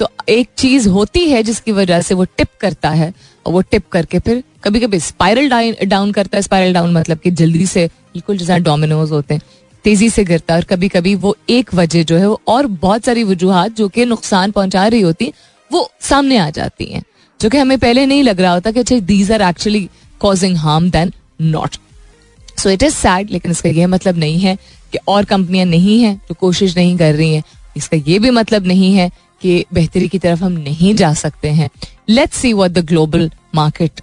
[0.00, 3.12] तो एक चीज़ होती है जिसकी वजह से वो टिप करता है
[3.48, 5.48] और वो टिप करके फिर कभी कभी स्पाइरल
[5.84, 9.40] डाउन करता है। स्पाइरल डाउन मतलब कि जल्दी से बिल्कुल जैसा डोमिनोज होते हैं,
[9.84, 13.04] तेज़ी से गिरता है। और कभी कभी वो एक वजह जो है वो और बहुत
[13.04, 15.32] सारी वजूहत जो कि नुकसान पहुँचा रही होती,
[15.70, 17.02] वो सामने आ जाती हैं।
[17.40, 19.88] जो कि हमें पहले नहीं लग रहा होता कि अच्छा these are actually
[20.20, 21.76] causing harm then not
[22.58, 24.56] so it is sad लेकिन इसका यह मतलब नहीं है
[24.92, 27.42] कि और कंपनियाँ नहीं हैं जो कोशिश नहीं कर रही हैं।
[27.76, 29.10] इसका ये भी मतलब नहीं है
[29.42, 31.68] कि बेहतरी की तरफ़ हम नहीं जा सकते हैं।
[32.08, 34.00] Let's see what the global market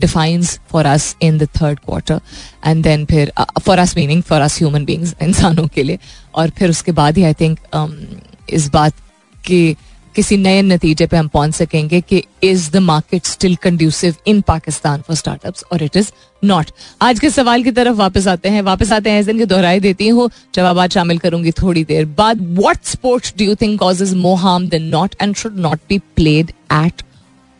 [0.00, 2.20] defines for us in the third quarter
[2.66, 5.98] and then फिर for us meaning for us human beings इंसानों के लिए
[6.34, 7.92] और फिर उसके बाद ही आई थिंक um,
[8.50, 8.94] इस बात
[9.46, 9.76] के
[10.14, 15.00] किसी नए नतीजे पे हम पहुँच सकेंगे कि is the market still conducive in Pakistan
[15.00, 16.10] for startups और इट इज़
[16.42, 16.70] नॉट
[17.02, 20.28] आज के सवाल की तरफ़ वापस आते हैं वापस आते हैं दिन दोहराई देती हूँ
[20.54, 25.14] जवाब शामिल करूँगी थोड़ी देर बाद। What sports do you think causes more harm not
[25.22, 27.02] and should not be played at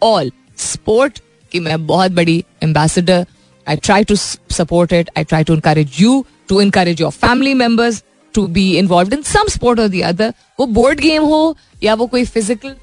[0.03, 1.19] all sport
[1.53, 3.27] की मैं बहुत बड़ी ambassador
[3.67, 8.03] I try to support it I try to encourage you to encourage your family members
[8.35, 12.07] to be involve in some sport और the other वो board game हो या वो
[12.07, 12.75] कोई फ़िज़िकल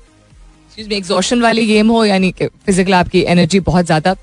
[0.91, 4.15] एग्जॉशन वाली गेम हो, यानी फ़िज़िकल आपकी एनर्जी बहुत ज़्यादा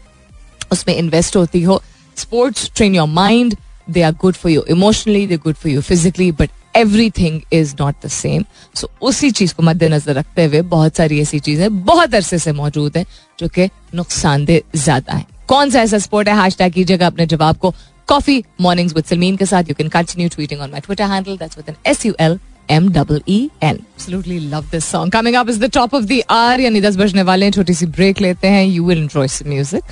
[0.72, 1.80] उसमें इन्वेस्ट होती हो।
[2.16, 3.56] Sports train your mind
[3.90, 6.50] they are good for you emotionally they good for you physically but
[7.10, 11.38] everything is not the same so उसी चीज़ को मद्देनजर रखते हुए बहुत सारी ऐसी
[11.40, 13.04] चीज़ें बहुत अरसे से मौजूद हैं
[13.38, 16.40] जो कि नुकसानदेह ज़्यादा है। कौन सा ऐसा स्पोर्ट है?
[16.42, 17.74] हैश टैग कीजिएगा अपने जवाब को।
[18.08, 21.56] कॉफ़ी मॉर्निंग्स विद सलमीन के साथ you can continue tweeting on my Twitter handle that's
[21.56, 22.38] with an S U L
[22.70, 26.20] M double E N absolutely love this song coming up is the top of the
[26.30, 29.82] hour यानी दस बजने वाले हैं, छोटी सी break लेते हैं। You will enjoy music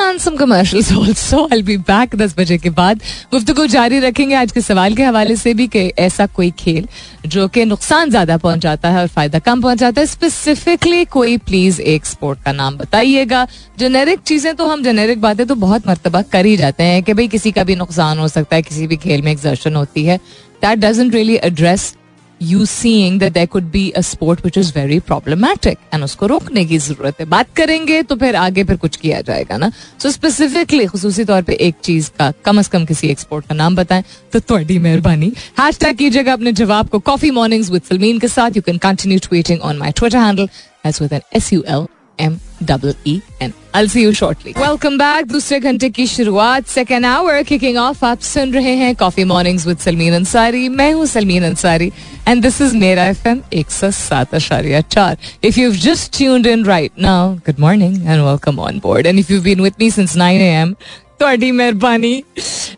[0.00, 1.46] and some commercials also.
[1.50, 3.00] I'll be back दस बजे के बाद।
[3.32, 6.88] गुफ्तगु जारी रखेंगे आज के सवाल के हवाले से भी कि ऐसा कोई खेल
[7.26, 12.06] जो कि नुकसान ज़्यादा पहुंचाता है और फ़ायदा कम पहुंचाता है स्पेसिफिकली कोई प्लीज़ एक
[12.06, 13.46] स्पोर्ट का नाम बताइएगा।
[13.78, 17.28] जेनेरिक चीज़ें तो हम जेनेरिक बातें तो बहुत मरतबा कर ही जाते हैं कि भाई
[17.28, 20.18] किसी का भी नुकसान हो सकता है, किसी भी खेल में एक्सर्शन होती है।
[20.62, 21.94] That doesn't really address
[22.40, 26.64] you seeing that there could be a sport which is very problematic and उसको रोकने
[26.64, 29.70] की ज़रूरत है बात करेंगे तो फिर आगे फिर कुछ किया जाएगा ना
[30.02, 33.54] सो स्पेसिफिकली खसूसी तौर पे एक चीज़ का कम अज कम किसी एक स्पोर्ट का
[33.54, 38.18] नाम बताएँ तो थोड़ी मेहरबानी हैश टैग कीजिएगा अपने जवाब को कॉफ़ी मॉर्निंग्स विद सलमीन
[38.18, 40.48] के साथ you can continue tweeting on my Twitter handle
[40.86, 41.86] as with an S U L
[42.18, 44.52] M double E N I'll see you shortly.
[44.54, 45.26] Welcome back.
[45.28, 46.66] दूसरे घंटे की शुरुआत.
[46.66, 51.06] सेकेंड आवर किकिंग ऑफ़ आप सुन रहे हैं coffee mornings with Salmeen Ansari मैं हूँ
[51.06, 51.90] Salmeen Ansari
[52.28, 55.16] and this is मेरा एफ़ एम एक सौ सात अशारिया चार.
[55.44, 59.32] If you just tuned in right now good morning and welcome on board and if
[59.32, 60.74] you been with me since nine AM M
[61.20, 62.22] थोड़ी मेहरबानी.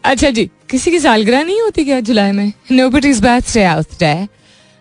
[0.04, 2.52] अच्छा जी, किसी की सालगिरह नहीं होती क्या जुलाई में?
[2.72, 4.14] No but is birthday out day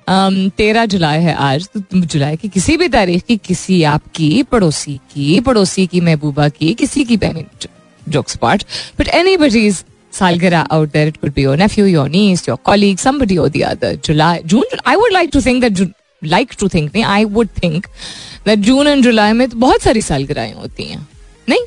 [0.07, 5.39] तेरह जुलाई है आज तो जुलाई की किसी भी तारीख की, किसी आपकी, पड़ोसी की
[5.39, 7.45] पड़ोसी की महबूबा की, किसी की बहन
[8.09, 8.63] jokes part
[8.99, 13.37] but anybody सालगिरह out it could be your nephew your niece your colleague somebody
[13.37, 17.03] और the other July June I would like to think that like to think नहीं
[17.03, 17.87] I would think
[18.45, 21.07] that June and July में तो बहुत सारी सालगराहें होती हैं।
[21.49, 21.65] नहीं?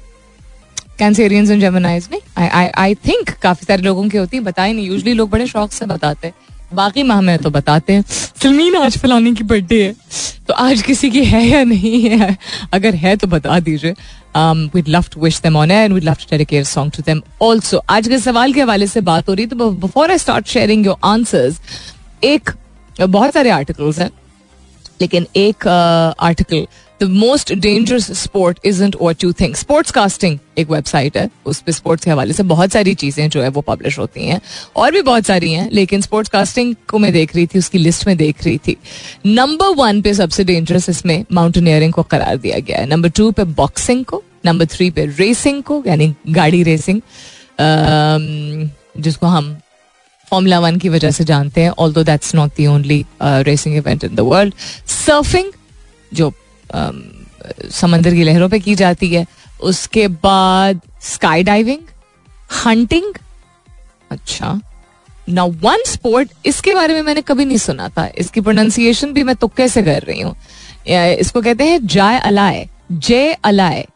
[0.98, 2.20] Cancerians and जेमेनाइज नहीं?
[2.38, 5.46] आई आई आई थिंक काफ़ी सारे लोगों की होती है, बताए नहीं। यूजली लोग बड़े
[5.46, 6.34] शौक से बताते हैं।
[6.74, 8.04] बाकी माह में तो बताते हैं।
[8.42, 9.94] सलमीन आज फलाने की बर्थडे है।
[10.48, 12.36] तो आज किसी की है या नहीं है?
[12.72, 13.94] अगर है तो बता दीजिए।
[14.36, 17.82] We'd love to wish them on air we'd love to dedicate song to them also
[17.90, 20.96] आज के सवाल के हवाले से बात हो रही तो before I start sharing your
[21.04, 21.60] answers
[22.24, 22.50] एक
[23.00, 24.10] बहुत सारे आर्टिकल्स हैं
[25.00, 26.68] लेकिन एक article uh,
[27.04, 31.72] the most dangerous sport is what you think sports casting एक वेबसाइट है। उस पर
[31.72, 34.40] स्पोर्ट्स के हवाले से बहुत सारी चीज़ें जो है वो पब्लिश होती हैं।
[34.76, 38.06] और भी बहुत सारी हैं, लेकिन स्पोर्ट्स कास्टिंग को मैं देख रही थी, उसकी लिस्ट
[38.06, 38.76] में देख रही थी।
[39.26, 43.44] नंबर वन पे सबसे डेंजरस इसमें माउंटेनियरिंग को करार दिया गया है। नंबर टू पे
[43.54, 47.00] बॉक्सिंग को नंबर थ्री पे रेसिंग को, यानी गाड़ी रेसिंग
[48.98, 49.56] जिसको हम
[50.28, 54.14] फॉर्मूला वन की वजह से जानते हैं although that's not the only racing event in
[54.14, 54.54] the world
[54.88, 55.52] surfing
[56.12, 56.32] जो
[56.72, 59.26] समंदर की लहरों पे की जाती है।
[59.62, 61.80] उसके बाद स्काई डाइविंग
[62.64, 63.14] हंटिंग
[64.10, 64.60] अच्छा।
[65.28, 69.34] ना वन स्पोर्ट इसके बारे में मैंने कभी नहीं सुना था। इसकी प्रोनाउंसिएशन भी मैं
[69.36, 70.34] तुक्के से कर रही हूँ।
[70.86, 73.86] इसको कहते हैं jai alai jai alai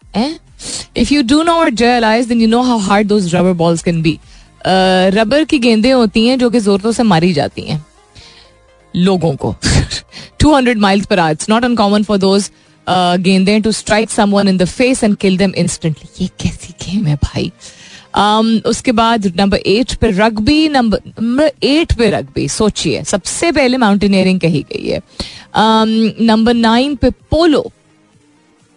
[0.96, 4.02] if you do not jai alais then you know how hard those rubber balls can
[4.02, 4.18] be
[4.66, 7.84] rubber की गेंदें होती हैं जो कि जोरों से मारी जाती हैं।
[8.98, 9.54] लोगों को।
[10.42, 12.50] 200 miles per hour it's not uncommon for those
[13.20, 17.16] गेंदे to strike someone in the face and kill them instantly ये कैसी गेम है
[17.16, 17.52] भाई।
[18.18, 23.76] Um, उसके बाद नंबर एट पे रग्बी नंबर नंबर एट पे रग्बी सोचिए। सबसे पहले
[23.76, 25.00] माउंटेनियरिंग कही गई है।
[26.20, 27.70] नंबर um, नाइन पे पोलो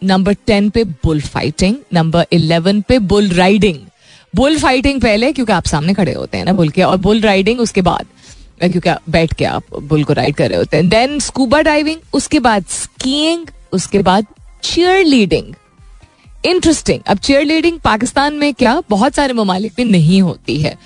[0.03, 3.77] नंबर टेन पे बुल फाइटिंग नंबर इलेवन पे बुल राइडिंग
[4.35, 7.59] बुल फाइटिंग पहले क्योंकि आप सामने खड़े होते हैं ना बुल के और बुल राइडिंग
[7.59, 8.05] उसके बाद।
[8.69, 12.39] क्योंकि बैठ के आप बुल को राइड कर रहे होते हैं। देन स्कूबा डाइविंग उसके
[12.39, 14.25] बाद स्कीइंग उसके बाद
[14.63, 15.53] चेयर लीडिंग
[16.45, 20.77] इंटरेस्टिंग अब चेयर लीडिंग पाकिस्तान में क्या बहुत सारे ममालिक में नहीं होती है।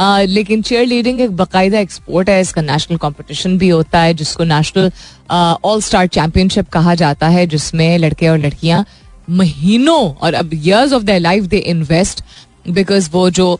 [0.00, 4.44] Uh, लेकिन चेयर लीडिंग एक बाकायदा एक्सपोर्ट है इसका नेशनल कंपटीशन भी होता है जिसको
[4.44, 4.90] नेशनल
[5.64, 8.84] ऑल स्टार चैंपियनशिप कहा जाता है जिसमें लड़के और लड़कियाँ
[9.30, 12.22] महीनों और अब years of the life they invest
[12.68, 13.58] because वो जो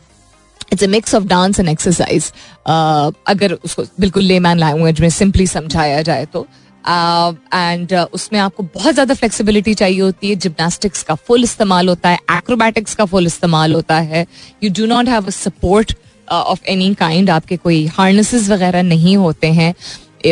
[0.73, 2.33] it's a mix of dance and exercise
[2.67, 6.47] अगर उसको बिल्कुल ले मैन लैंग्वेज में सिंपली समझाया जाए तो।
[6.85, 11.89] एंड uh, uh, उसमें आपको बहुत ज़्यादा फ्लेक्सिबिलिटी चाहिए होती है। जिमनास्टिक्स का फुल इस्तेमाल
[11.89, 14.27] होता है। एक्रोबैटिक्स का फुल इस्तेमाल होता है।
[14.63, 15.95] You do not have a support
[16.29, 19.75] of any kind आपके कोई हार्नेसेस वगैरह नहीं होते हैं।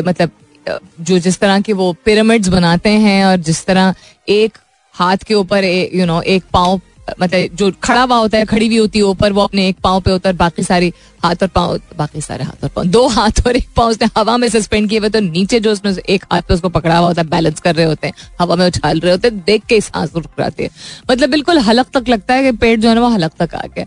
[0.07, 0.31] मतलब
[0.67, 3.95] uh, जो जिस तरह के वो पिरामिड्स बनाते हैं और जिस तरह
[4.29, 4.59] एक
[4.95, 6.81] हाथ के ऊपर यू नो एक पाँव
[7.21, 10.01] मतलब जो खड़ा हुआ होता है, खड़ी हुई होती है ऊपर, वो अपने एक पाँव
[10.01, 10.93] पे होता है बाकी सारी
[11.25, 14.37] हाथ और पाँव, बाकी सारे हाथ और पाँव, दो हाथ और एक पाँव उसने हवा
[14.37, 17.23] में सस्पेंड किए हुए तो नीचे जो उसने, एक हाथ पे उसको पकड़ा हुआ होता
[17.23, 20.13] है बैलेंस कर रहे होते हैं, हवा में उछाल रहे होते हैं, देख के सांस
[20.17, 20.71] रुक जाती है।
[21.11, 23.67] मतलब बिल्कुल हलक तक लगता है कि पेट जो है ना, वो हलक तक आ
[23.67, 23.87] गया।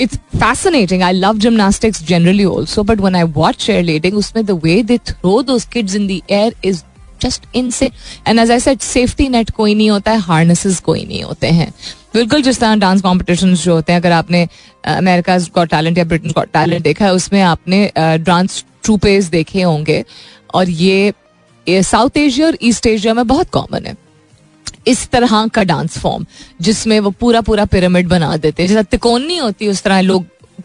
[0.00, 4.82] It's fascinating I love gymnastics generally also but one I watch cheerleading उसमें the way
[4.82, 6.82] they throw those kids in the air is
[7.22, 7.90] just insane
[8.26, 11.72] and as I said safety net कोई नहीं होता है हार्नेसेस कोई नहीं होते हैं।
[12.14, 14.46] बिल्कुल जिस तरह डांस कॉम्पिटिशन जो होते हैं, अगर आपने
[14.86, 20.04] अमेरिका गॉट टैलेंट या ब्रिटेन गॉट टैलेंट देखा है, उसमें आपने डांस ट्रूपेज देखे होंगे।
[20.54, 21.12] और ये
[21.66, 23.96] साउथ एशिया और ईस्ट एशिया में बहुत कॉमन है।
[24.86, 26.24] इस तरह का डांस फॉर्म
[26.60, 30.24] जिसमें वो पूरा पूरा पिरामिड बना देते हैं। जैसा तिकोन नहीं होती उस तरह लोग,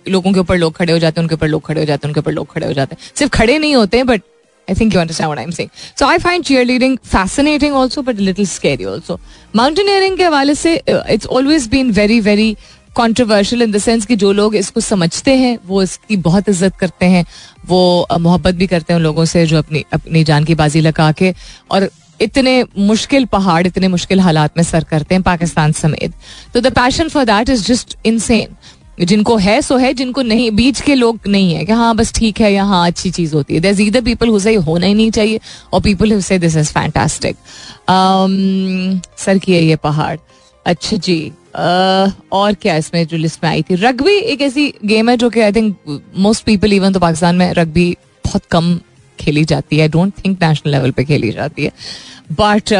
[0.09, 2.09] लोगों के ऊपर लोग खड़े हो जाते हैं, उनके ऊपर लोग खड़े हो जाते हैं,
[2.09, 4.21] उनके ऊपर लोग खड़े हो जाते हैं। सिर्फ़ खड़े नहीं होते but
[4.69, 8.19] I think you understand what I am saying so I find cheerleading fascinating also but
[8.19, 9.19] little scary also
[9.55, 12.55] mountaineering के हवाले से it's always been very very
[12.95, 17.05] controversial in the sense कि जो लोग इसको समझते हैं, वो इसकी बहुत इज़्ज़त करते
[17.05, 17.25] हैं,
[17.67, 20.81] वो uh, मोहब्बत भी करते हैं उन लोगों से जो अपनी अपनी जान की बाजी
[20.81, 21.33] लगा के।
[21.71, 21.89] और
[22.21, 26.13] इतने मुश्किल पहाड़, इतने मुश्किल हालात में सर करते हैं पाकिस्तान समेत।
[26.53, 28.55] तो the passion for that is just insane
[28.99, 32.41] जिनको है सो है जिनको नहीं बीच के लोग नहीं है कि हाँ बस ठीक
[32.41, 35.39] है यहाँ अच्छी चीज़ होती है। देर ईदर पीपल हुई होना ही नहीं चाहिए
[35.73, 37.35] और people who this is fantastic
[39.19, 40.17] sir की है ये पहाड़।
[40.65, 43.75] अच्छा जी uh, और क्या इसमें जो लिस्ट में आई थी?
[43.75, 47.51] रग्बी एक ऐसी गेम है जो कि I think most people even though Pakistan में
[47.53, 47.89] रग्बी
[48.25, 48.79] बहुत कम
[49.19, 51.71] खेली जाती है। I don't think national level पे खेली जाती है।
[52.31, 52.73] बट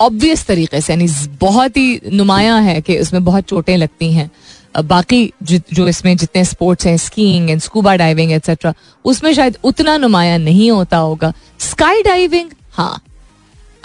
[0.00, 1.08] ऑब्वियस um, तरीके से यानी
[1.40, 4.30] बहुत ही नुमाया है कि उसमें बहुत चोटें लगती हैं।
[4.74, 8.72] बाकी जो इसमें जितने स्पोर्ट्स हैं skiing and scuba diving etcetera
[9.04, 13.00] उसमें शायद उतना नुमाया नहीं होता होगा। स्काई डाइविंग हाँ।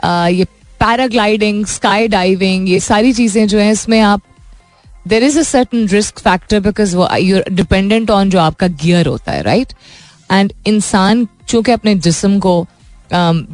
[0.03, 0.43] आ, ये
[0.79, 4.21] पैराग्लाइडिंग स्काई डाइविंग ये सारी चीज़ें जो है इसमें आप
[5.07, 9.31] there is a certain risk factor because वो यूर डिपेंडेंट ऑन जो आपका गियर होता
[9.31, 9.73] है राइट
[10.31, 12.65] एंड इंसान चूँकि अपने जिसम को
[13.11, 13.45] um,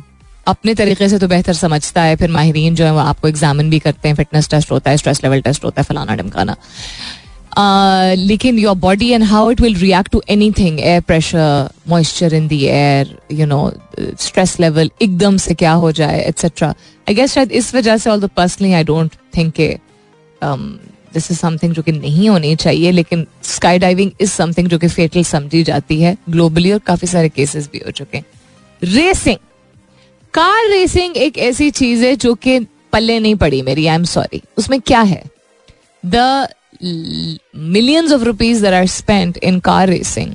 [0.49, 3.79] अपने तरीके से तो बेहतर समझता है, फिर माहरीन जो है वो आपको एग्जामिन भी
[3.79, 6.55] करते हैं फिटनेस टेस्ट होता है स्ट्रेस लेवल टेस्ट होता है, फलाना ढमकाना।
[8.15, 10.21] लेकिन your body and how it will react to
[10.57, 15.91] anything air pressure moisture in the air you know stress level एकदम से क्या हो
[15.91, 19.67] जाए एट्सेट्रा आई गेस शायद इस वजह से all the personally I don't think के
[21.13, 24.87] दिस इज़ समथिंग जो कि नहीं होनी चाहिए, लेकिन स्काई डाइविंग इज़ समथिंग जो कि
[24.87, 28.25] फेटल समझी जाती है ग्लोबली और काफ़ी सारे केसेस भी हो चुके हैं।
[28.81, 29.37] रेसिंग
[30.33, 32.59] कार रेसिंग एक ऐसी चीज़ है जो कि
[32.93, 35.23] पल्ले नहीं पड़ी मेरी आई एम सॉरी उसमें क्या है?
[36.05, 36.47] The
[37.55, 40.33] millions of rupees there are spent in car racing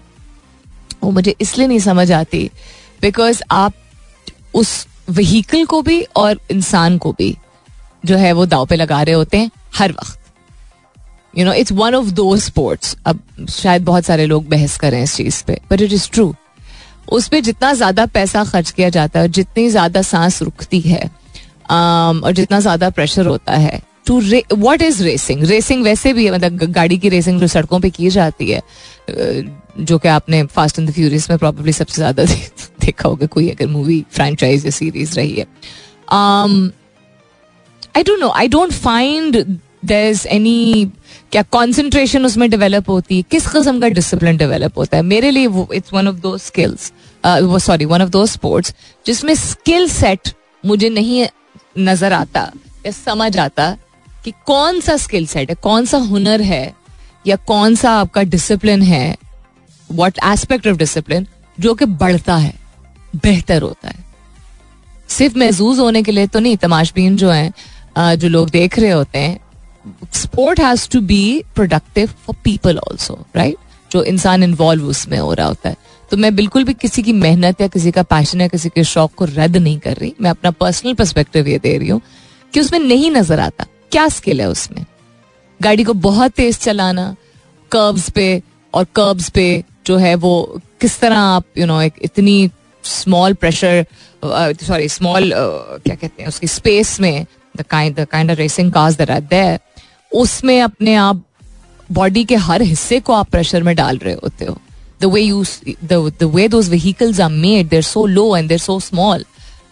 [1.02, 2.50] वो मुझे इसलिए नहीं समझ आती
[3.02, 3.74] बिकॉज़ आप
[4.54, 7.36] उस व्हीकल को भी और इंसान को भी
[8.04, 10.18] जो है वो दाव पे लगा रहे होते हैं हर वक्त.
[11.38, 15.16] You know it's one of those sports अब शायद बहुत सारे लोग बहस करें इस
[15.16, 16.34] चीज़ पे बट इट इज़ ट्रू
[17.08, 22.22] उस पर जितना ज़्यादा पैसा खर्च किया जाता है जितनी ज़्यादा सांस रुकती है um,
[22.24, 24.20] और जितना ज़्यादा प्रेशर होता है to
[24.56, 28.10] what is racing racing वैसे भी है मतलब गाड़ी की रेसिंग जो सड़कों पे की
[28.10, 28.62] जाती है
[29.80, 32.24] जो कि आपने फास्ट एंड द फ्यूरियस में प्रॉब्लली सबसे ज़्यादा
[32.80, 35.46] देखा होगा कोई अगर मूवी फ्रेंचाइज या सीरीज़ रही है।
[37.96, 40.90] I don't know I don't find there is any
[41.32, 43.22] क्या कॉन्सेंट्रेशन उसमें डेवलप होती है?
[43.22, 45.02] किस किस्म का डिसिप्लिन डेवलप होता है?
[45.04, 46.92] मेरे लिए it's one of those skills
[47.62, 48.74] sorry one of those sports
[49.06, 50.32] जिसमें स्किल सेट
[50.64, 51.26] मुझे नहीं
[51.78, 52.50] नज़र आता
[52.86, 53.76] या समझ आता
[54.24, 56.74] कि कौन सा स्किल सेट है, कौन सा हुनर है,
[57.26, 59.16] या कौन सा आपका डिसिप्लिन है
[59.90, 61.26] वॉट एस्पेक्ट ऑफ़ डिसिप्लिन
[61.58, 62.54] जो कि बढ़ता है,
[63.16, 64.04] बेहतर होता है।
[65.08, 67.52] सिर्फ़ महजूज होने के लिए तो नहीं, तमाशबीन जो है
[67.98, 69.38] जो लोग देख रहे होते हैं
[70.14, 73.56] sport has to be productive for people also right
[73.90, 75.76] जो इंसान इन्वॉल्व उसमें हो रहा होता है।
[76.10, 79.12] तो मैं बिल्कुल भी किसी की मेहनत या किसी का पैशन या किसी के शौक
[79.16, 82.00] को रद्द नहीं कर रही। मैं अपना पर्सनल परस्पेक्टिव ये दे रही हूँ
[82.52, 84.84] कि उसमें नहीं नज़र आता। क्या स्किल है उसमें?
[85.60, 87.14] गाड़ी को बहुत तेज चलाना
[87.72, 88.42] कर्ब्स पे
[88.74, 92.50] और कर्व्स पे जो है वो किस तरह आप यू you नो know, एक इतनी
[92.84, 93.86] स्मॉल प्रेशर
[94.66, 98.96] सॉरी स्मॉल क्या कहते हैं उसकी स्पेस में the kind the kind of racing cars
[98.96, 99.58] that are there
[100.14, 101.22] उसमें अपने आप
[101.92, 104.56] बॉडी के हर हिस्से को आप प्रेशर में डाल रहे होते हो।
[105.00, 105.44] The way you
[105.84, 109.24] the way those vehicles are made there so low and there so small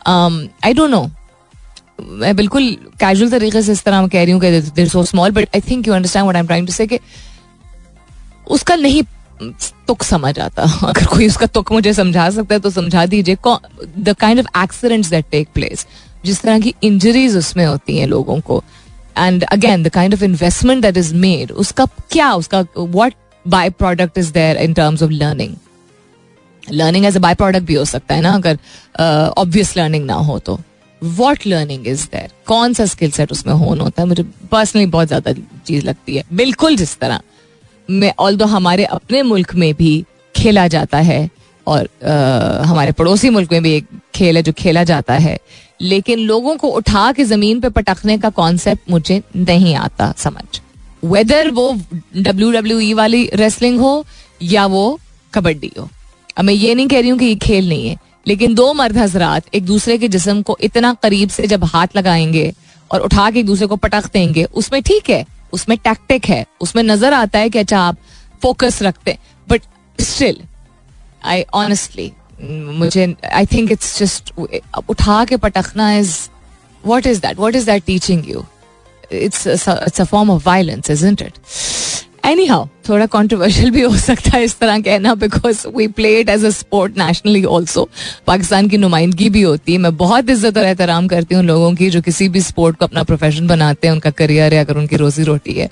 [0.07, 1.11] I don't know
[2.00, 4.40] मैं बिल्कुल कैजुअल तरीके से इस तरह कह रही हूँ
[4.74, 6.98] there so small but I think you understand what I am trying to say कि
[8.46, 9.02] उसका नहीं
[9.87, 13.37] तुक समझ आता। अगर कोई उसका तुक मुझे समझा सकता है तो समझा दीजिए।
[13.98, 15.87] The kind of accidents that take place
[16.24, 18.62] जिस तरह की इंजरीज उसमें होती हैं लोगों को।
[19.18, 23.14] And again the kind of investment that is made उसका क्या उसका what
[23.70, 25.55] byproduct is there in terms of learning
[26.72, 28.59] learning as a byproduct भी हो सकता है ना अगर
[29.38, 30.59] ऑब्वियस uh, लर्निंग ना हो तो।
[31.03, 34.09] वॉट लर्निंग इज़ देर कौन सा स्किल सेट उसमें होन होता है?
[34.09, 35.33] मुझे पर्सनली बहुत ज़्यादा
[35.66, 37.20] चीज़ लगती है। बिल्कुल जिस तरह।
[37.90, 40.05] मैं ऑल दो हमारे अपने मुल्क में भी
[40.37, 41.29] खेला जाता है
[41.66, 45.38] और आ, हमारे पड़ोसी मुल्क में भी एक खेल है जो खेला जाता है
[45.83, 50.61] लेकिन लोगों को उठा के ज़मीन पे पटकने का कॉन्सेप्ट मुझे नहीं आता समझ।
[51.05, 51.73] वेदर वो
[52.16, 54.05] डब्ल्यू डब्ल्यू वाली रेसलिंग हो
[54.42, 54.99] या वो
[55.33, 55.88] कबड्डी हो।
[56.37, 58.99] अब मैं ये नहीं कह रही हूँ कि ये खेल नहीं है, लेकिन दो मर्द
[58.99, 62.53] हजरात एक दूसरे के जिसम को इतना करीब से जब हाथ लगाएँगे
[62.90, 66.83] और उठा के एक दूसरे को पटक देंगे, उसमें ठीक है, उसमें टैक्टिक है, उसमें
[66.83, 67.97] नज़र आता है कि अच्छा आप
[68.42, 69.18] फोकस रखते
[69.49, 69.62] बट
[69.99, 70.40] स्टिल
[71.25, 72.11] आई ऑनेस्टली
[72.42, 74.33] मुझे आई थिंक इट्स जस्ट
[74.88, 76.16] उठा के पटकना is
[76.85, 78.44] what is that what is that teaching you
[79.12, 81.38] it's it's a form of violence isn't it
[82.46, 86.44] anyhow थोड़ा कॉन्ट्रोवर्शियल भी हो सकता है इस तरह कहना because we play it as
[86.44, 87.88] a sport nationally also
[88.26, 91.90] Pakistan की नुमाइंदगी भी होती है। मैं बहुत इज़्ज़त और एहतराम करती हूँ लोगों की
[91.90, 95.22] जो किसी भी स्पोर्ट को अपना प्रोफेशन बनाते हैं, उनका करियर है अगर उनकी रोजी
[95.24, 95.68] रोटी है।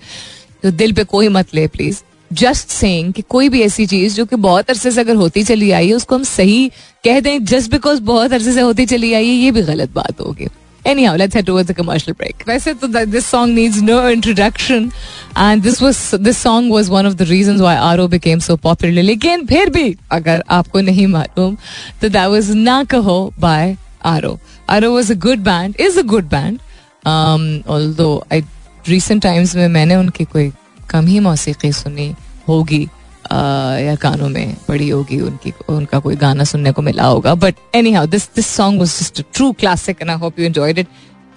[0.62, 4.24] तो दिल पे कोई मत ले प्लीज़ जस्ट सेइंग कि कोई भी ऐसी चीज़ जो
[4.26, 6.70] कि बहुत अरसे से अगर होती चली आई है उसको हम सही
[7.04, 10.20] कह दें जस्ट बिकॉज़ बहुत अरसे से होती चली आई है ये भी गलत बात
[10.20, 10.48] होगी
[10.84, 12.46] Anyhow, let's head towards a commercial break.
[12.48, 14.90] वैसे तो this song needs no introduction
[15.36, 19.02] and this was this song was one of the reasons why RO became so popular.
[19.02, 21.56] लेकिन फिर भी अगर आपको नहीं मालूम
[22.00, 23.76] तो that was ना कहो by
[24.14, 24.38] RO.
[24.70, 26.60] RO was a good band, is a good band.
[27.04, 28.42] Um, although I
[28.88, 30.50] recent times में मैंने उनकी कोई
[30.90, 32.14] कम ही मौसीकी सुनी
[32.48, 37.54] होगी या कानों में पड़ी होगी, उनकी, उनका कोई गाना सुनने को मिला होगा। But
[37.92, 40.86] anyhow this this song was just true classic and I hope you enjoyed it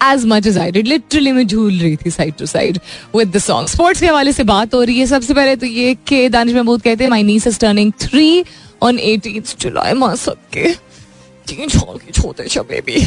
[0.02, 2.78] as much as I did literally मैं झूल रही थी side to side
[3.16, 5.94] with the song sports के हवाले से बात हो रही है सबसे पहले तो ये
[6.08, 8.44] कि दानिश महमूद कहते हैं my niece is turning three
[8.82, 10.72] on eighteen July माह सबके
[11.48, 13.06] तीन साल की छोटे छ बेबी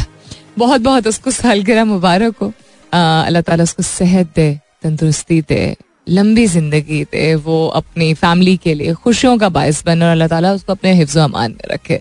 [0.58, 2.52] बहुत बहुत उसको सालगिरह मुबारक हो।
[2.94, 4.48] अल्लाह ताला उसको सेहत दे,
[4.84, 5.76] तंदुरुस्ती दे।
[6.10, 10.54] लंबी ज़िंदगी दे, वो अपनी फैमिली के लिए खुशियों का बायस बने और अल्लाह ताला
[10.54, 12.00] उसको अपने हिफ्ज अमान में रखे।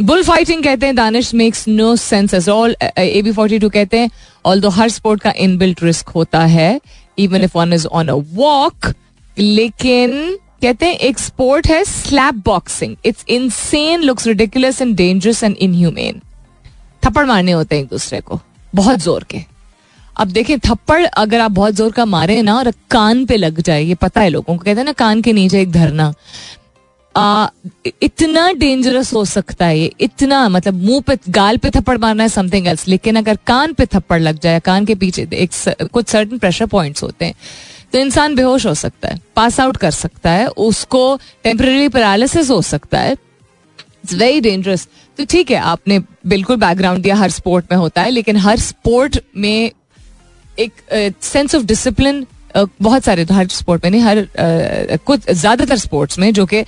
[0.00, 3.98] बुल फाइटिंग कहते हैं Danish makes no sense as all A B forty two कहते
[3.98, 4.10] हैं
[4.44, 6.80] ऑल दो हर स्पोर्ट का इन बिल्ट रिस्क होता है
[7.18, 8.92] even if one is on a walk
[9.36, 15.56] लेकिन कहते हैं, एक स्पोर्ट है slap boxing it's insane looks ridiculous and dangerous and
[15.56, 16.20] inhumane
[17.02, 18.40] थप्पड़ मारने होते हैं एक दूसरे को,
[18.74, 19.44] बहुत ज़ोर के।
[20.16, 23.82] अब देखें थप्पड़ अगर आप बहुत ज़ोर का मारे ना और कान पे लग जाए
[23.82, 26.12] ये पता है लोगों को कहते हैं ना कान के नीचे एक धरना।
[27.14, 27.48] आ,
[28.02, 32.28] इतना डेंजरस हो सकता है ये इतना मतलब मुँह पे गाल पे थप्पड़ मारना है
[32.28, 35.50] समथिंग एल्स लेकिन अगर कान पे थप्पड़ लग जाए कान के पीछे एक
[35.92, 37.34] कुछ सर्टन प्रेशर पॉइंट्स होते हैं
[37.92, 41.04] तो इंसान बेहोश हो सकता है पास आउट कर सकता है उसको
[41.44, 47.16] टेम्पररी पैरालिसिस हो सकता है। इट्स वेरी डेंजरस तो ठीक है आपने बिल्कुल बैकग्राउंड दिया
[47.16, 49.70] हर स्पोर्ट में होता है लेकिन हर स्पोर्ट में
[50.58, 56.18] एक सेंस ऑफ़ डिसिप्लिन बहुत सारे तो हर स्पोर्ट में नहीं, हर कुछ ज़्यादातर स्पोर्ट्स
[56.18, 56.62] में जो कि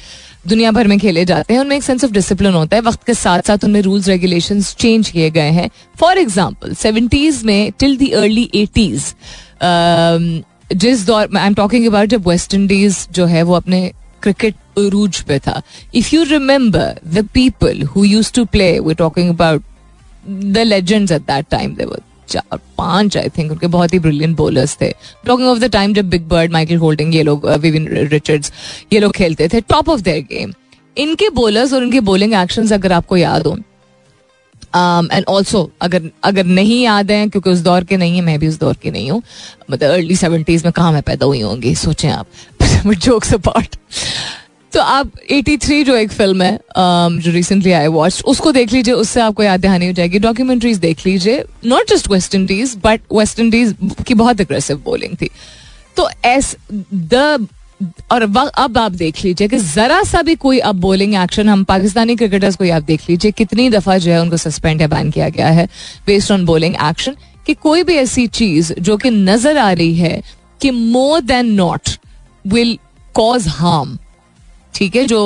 [0.48, 3.14] दुनिया भर में खेले जाते हैं, उनमें एक सेंस ऑफ़ डिसिप्लिन होता है। वक्त के
[3.14, 5.68] साथ साथ उनमें रूल्स रेगुलेशन चेंज किए गए हैं।
[6.00, 9.12] फॉर एग्ज़ाम्पल सेवेंटीज में टिल दी अर्ली एटीज
[10.74, 13.90] जिस दौर आई एम टॉकिंग अबाउट जब वेस्ट इंडीज जो है, वो अपने
[14.22, 15.60] क्रिकेट अरूज पे था।
[15.94, 19.62] If you remember the people who use to play we talking about
[20.28, 24.36] the legends at that time they were चार पाँच आई थिंक उनके बहुत ही ब्रिलियंट
[24.36, 24.90] बोलर्स थे।
[25.26, 28.52] टॉकिंग ऑफ़ द टाइम जब बिग बर्ड माइकल होल्डिंग ये लोग woven Richards
[28.92, 30.52] ये लोग खेलते थे टॉप ऑफ़ देयर गेम
[30.96, 33.56] इनके बोलर्स और उनके बोलिंग एक्शन अगर आपको याद हो
[34.74, 38.38] एंड um, ऑल्सो अगर अगर नहीं याद है क्योंकि उस दौर के नहीं है मैं
[38.38, 39.22] भी उस दौर की नहीं हूँ
[39.70, 42.26] मतलब अर्ली सेवेंटीज में कहा मैं पैदा हुई होंगी सोचें आप।
[42.86, 43.76] जोक्स अपार्ट
[44.72, 48.94] तो आप 83 जो एक फ़िल्म है um, जो रिसेंटली आई वॉच उसको देख लीजिए
[48.94, 53.40] उससे आपको याद दहानी हो जाएगी। डॉक्यूमेंट्रीज देख लीजिए। Not just West Indies but West
[53.40, 53.74] Indies
[54.06, 55.30] की बहुत अग्रेसिव बोलिंग थी।
[55.96, 56.56] तो एस
[56.94, 57.46] द
[58.12, 62.16] और अब आप देख लीजिए कि जरा सा भी कोई अब बोलिंग एक्शन हम पाकिस्तानी
[62.16, 65.48] क्रिकेटर्स को आप देख लीजिए कितनी दफ़ा जो है उनको सस्पेंड या बैन किया गया
[65.48, 65.68] है
[66.06, 70.22] बेस्ड ऑन बोलिंग एक्शन कि कोई भी ऐसी चीज़ जो कि नज़र आ रही है
[70.60, 71.90] कि more than not
[72.46, 72.78] will
[73.14, 73.98] cause harm
[74.76, 75.18] ठीक है, जो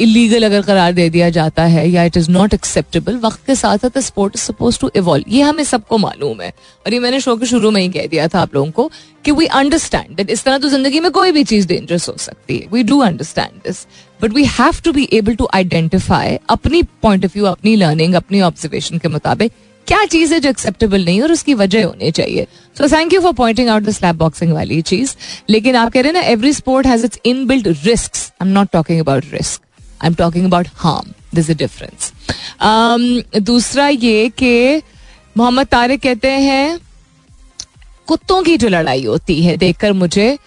[0.00, 3.78] इलीगल अगर करार दे दिया जाता है या इट इज़ नॉट एक्सेप्टेबल वक्त के साथ
[3.78, 6.52] साथ sport is suppose to evolve ये हमें सबको मालूम है।
[6.86, 8.90] और ये मैंने शो के शुरू में ही कह दिया था आप लोगों को
[9.24, 12.58] कि वी अंडरस्टैंड दैट इस तरह तो ज़िंदगी में कोई भी चीज़ डेंजरस हो सकती
[12.58, 13.86] है। We do understand this
[14.20, 18.40] but we have to be able to identify अपनी पॉइंट ऑफ़ व्यू अपनी लर्निंग अपनी
[18.42, 19.52] ऑब्जर्वेशन के मुताबिक
[19.88, 22.46] क्या चीज़ है जो एक्सेप्टेबल नहीं और उसकी वजह होनी चाहिए?
[22.76, 25.14] So thank you for pointing out the slap boxing वाली चीज़.
[25.50, 28.52] लेकिन आप कह रहे हैं ना every sport has its in built risk I am
[28.54, 29.60] not talking about risk
[30.02, 32.12] I am talking about harm this difference
[33.42, 34.82] दूसरा ये कि
[35.36, 36.78] मोहम्मद तारिक कहते हैं,
[38.08, 40.38] कुत्तों की जो लड़ाई होती है, देखकर मुझे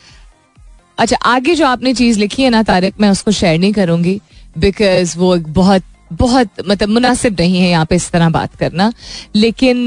[0.97, 4.19] अच्छा आगे जो आपने चीज़ लिखी है ना तारिक, मैं उसको शेयर नहीं करूँगी
[4.57, 8.91] बिकॉज़ वो एक बहुत बहुत मतलब मुनासिब नहीं है यहाँ पे इस तरह बात करना।
[9.35, 9.85] लेकिन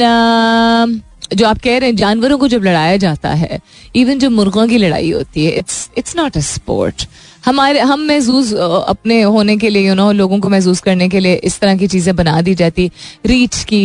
[1.32, 3.60] जो आप कह रहे हैं, जानवरों को जब लड़ाया जाता है
[3.96, 7.06] इवन जो मुर्गों की लड़ाई होती है it's it's not a sport
[7.46, 11.34] हमारे, हम महसूस अपने होने के लिए यू नो लोगों को महसूस करने के लिए
[11.44, 12.90] इस तरह की चीज़ें बना दी जाती।
[13.26, 13.84] रीच की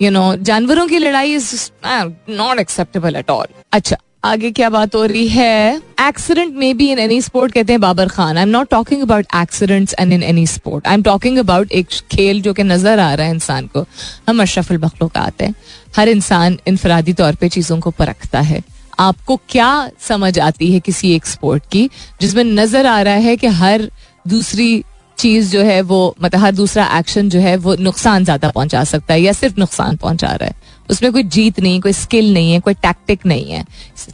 [0.00, 3.96] यू नो जानवरों की लड़ाई is not acceptable at all अच्छा
[4.26, 5.80] आगे क्या बात हो रही है?
[6.00, 8.36] एक्सीडेंट में भी इन एनी स्पोर्ट कहते हैं Babar Khan.
[8.36, 11.88] I am not talking about accidents and in any sport I am talking about एक
[12.12, 13.84] खेल जो कि नज़र आ रहा है इंसान को।
[14.28, 15.54] हम अशरफुल आते हैं।
[15.96, 18.62] हर इंसान इनफरादी तौर पर चीज़ों को परखता है।
[18.98, 19.70] आपको क्या
[20.00, 21.88] समझ आती है किसी एक स्पोर्ट की,
[22.20, 23.90] जिसमें नज़र आ रहा है कि हर
[24.28, 24.84] दूसरी
[25.18, 29.14] चीज़ जो है वो मतलब हर दूसरा एक्शन जो है वो नुकसान ज़्यादा पहुँचा सकता
[29.14, 30.65] है या सिर्फ़ नुकसान पहुँचा रहा है?
[30.90, 33.64] उसमें कोई जीत नहीं, कोई स्किल नहीं है, कोई टैक्टिक नहीं है।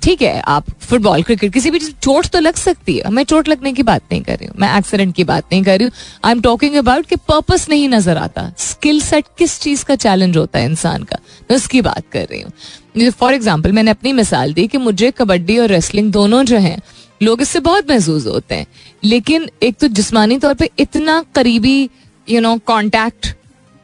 [0.02, 3.72] ठीक है, आप फुटबॉल क्रिकेट किसी भी चोट तो लग सकती है। मैं चोट लगने
[3.72, 5.92] की बात नहीं कर रही हूँ। मैं एक्सीडेंट की बात नहीं कर रही हूँ।
[6.24, 10.36] आई एम टॉकिंग अबाउट कि पर्पस नहीं नज़र आता। स्किल सेट किस चीज़ का चैलेंज
[10.36, 11.18] होता है इंसान का?
[11.50, 15.58] मैं उसकी बात कर रही हूँ। फॉर एग्ज़ाम्पल मैंने अपनी मिसाल दी कि मुझे कबड्डी
[15.58, 16.78] और रेसलिंग दोनों जो हैं,
[17.20, 18.66] लोग इससे बहुत महसूस होते हैं।
[19.04, 21.88] लेकिन एक तो जिसमानी तौर पर इतना करीबी
[22.28, 23.26] you know contact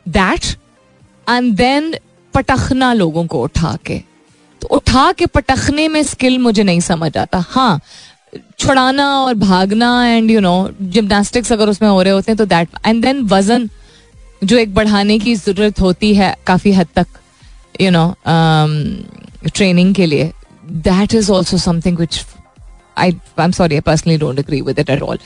[0.07, 0.45] that
[1.27, 1.95] and then
[2.35, 3.99] पटखना लोगों को उठा के।
[4.63, 7.81] तो उठा के पटखने में स्किल मुझे नहीं समझ आता। हाँ
[8.59, 12.69] छुड़ाना और भागना एंड यू नो जिमनास्टिक्स अगर उसमें हो रहे होते हैं तो दैट
[12.87, 13.69] एंड देन वज़न,
[14.43, 17.07] जो एक बढ़ाने की ज़रूरत होती है काफ़ी हद तक
[17.81, 18.15] यू नो
[19.47, 20.33] ट्रेनिंग के लिए।
[20.65, 22.25] That is also something which
[22.99, 25.19] I I am sorry I personally don't agree with it at all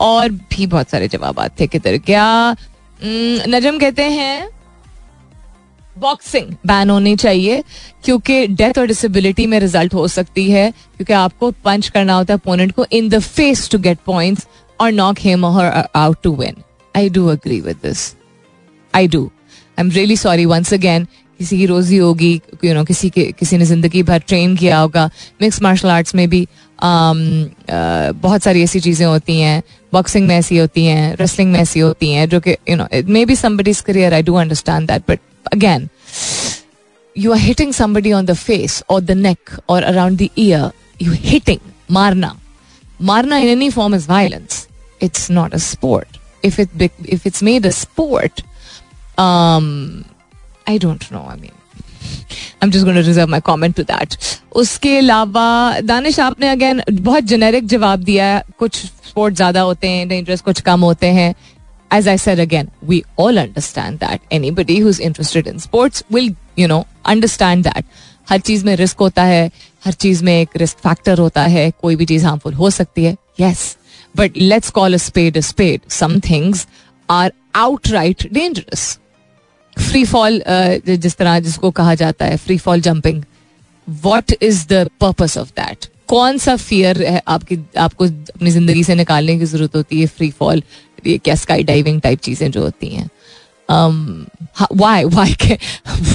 [0.00, 2.56] और भी बहुत सारे जवाब थे किधर क्या?
[3.02, 4.48] नजम कहते हैं
[6.00, 7.62] बॉक्सिंग बैन होनी चाहिए
[8.04, 12.40] क्योंकि डेथ और डिसेबिलिटी में रिज़ल्ट हो सकती है क्योंकि आपको पंच करना होता है
[12.44, 14.46] अपोनेंट को in the face to get points
[14.80, 16.62] और नॉक हिम और out to win
[16.96, 18.14] I do agree with this
[18.94, 19.24] I do
[19.78, 21.06] I am really sorry once again
[21.38, 25.10] किसी की रोजी होगी यू नो किसी के किसी ने ज़िंदगी भर ट्रेन किया होगा।
[25.42, 26.40] मिक्स मार्शल आर्ट्स में भी
[26.84, 27.20] um,
[27.64, 31.80] uh, बहुत सारी ऐसी चीज़ें होती हैं। बॉक्सिंग में ऐसी होती हैं रेसलिंग में ऐसी
[31.80, 35.02] होती हैं जो कि you know it may be somebody's career I do understand that
[35.08, 35.20] but
[35.51, 35.89] again,
[37.15, 40.71] you are hitting somebody on the face or the neck or around the ear.
[40.99, 42.37] You hitting marna.
[42.99, 44.67] Marna in any form is violence.
[44.99, 46.07] It's not a sport.
[46.43, 46.69] If it
[47.03, 48.43] if it's made a sport,
[49.17, 50.05] um,
[50.67, 51.23] I don't know.
[51.23, 51.53] I mean,
[52.61, 54.17] I'm just going to reserve my comment to that.
[54.55, 60.07] उसके अलावा दानिश आपने again बहुत generic जवाब दिया है कुछ sport ज्यादा होते हैं
[60.07, 61.33] डेंजरस कुछ कम होते हैं
[61.90, 64.20] as I said again, we all understand that.
[64.30, 67.84] Anybody who's interested in sports will, you know, understand that.
[68.28, 69.50] हर चीज़ में रिस्क होता है
[69.84, 73.16] हर चीज़ में एक रिस्क फैक्टर होता है कोई भी चीज़ हार्मफुल हो सकती है
[73.40, 73.76] yes
[74.14, 76.66] but let's call a spade a spade some things
[77.08, 77.32] are
[77.90, 78.98] outright dangerous
[79.76, 80.42] free fall
[80.86, 83.22] जिस तरह जिसको कहा जाता है free fall jumping
[83.88, 88.94] what is the purpose of that कौन सा फियर है आपकी आपको अपनी ज़िंदगी से
[88.94, 90.62] निकालने की ज़रूरत होती है फ्री फॉल
[91.06, 93.08] ये क्या स्काई डाइविंग टाइप चीज़ें जो होती हैं।
[94.76, 95.56] Why why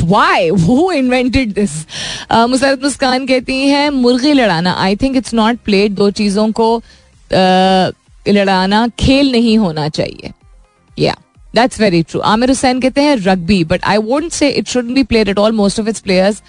[0.03, 1.71] why who invented this
[2.31, 7.93] Musarrat Muskan कहती हैं मुर्गी लड़ाना I think it's not played दो चीज़ों को uh,
[8.27, 10.31] लड़ाना खेल नहीं होना चाहिए।
[10.97, 11.15] या
[11.55, 15.03] that's very true Aamir Hussain कहते हैं rugby but I won't say it should be
[15.03, 16.41] played at all most of its players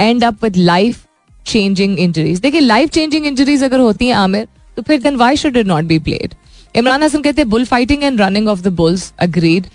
[0.00, 1.04] end up with life
[1.46, 5.56] changing injuries देखिए लाइफ चेंजिंग इंजरीज अगर होती हैं आमिर तो फिर then why should
[5.56, 6.34] it not be played
[6.74, 9.66] Imran Hasan कहते हैं bull fighting and running of the bulls agreed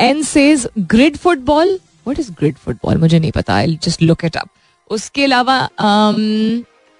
[0.00, 4.36] N says grid football what is grid football मुझे नहीं पता I just look it
[4.36, 4.48] up
[4.90, 5.58] उसके अलावा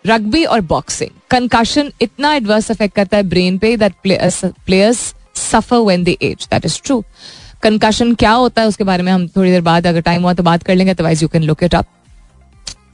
[0.05, 5.79] रग्बी um, और boxing concussion इतना adverse affect करता है ब्रेन पे that players suffer
[5.79, 7.03] when they age that is true
[7.63, 10.43] concussion क्या होता है उसके बारे में हम थोड़ी देर बाद अगर टाइम हुआ तो
[10.43, 11.87] बात कर लेंगे otherwise you can look it up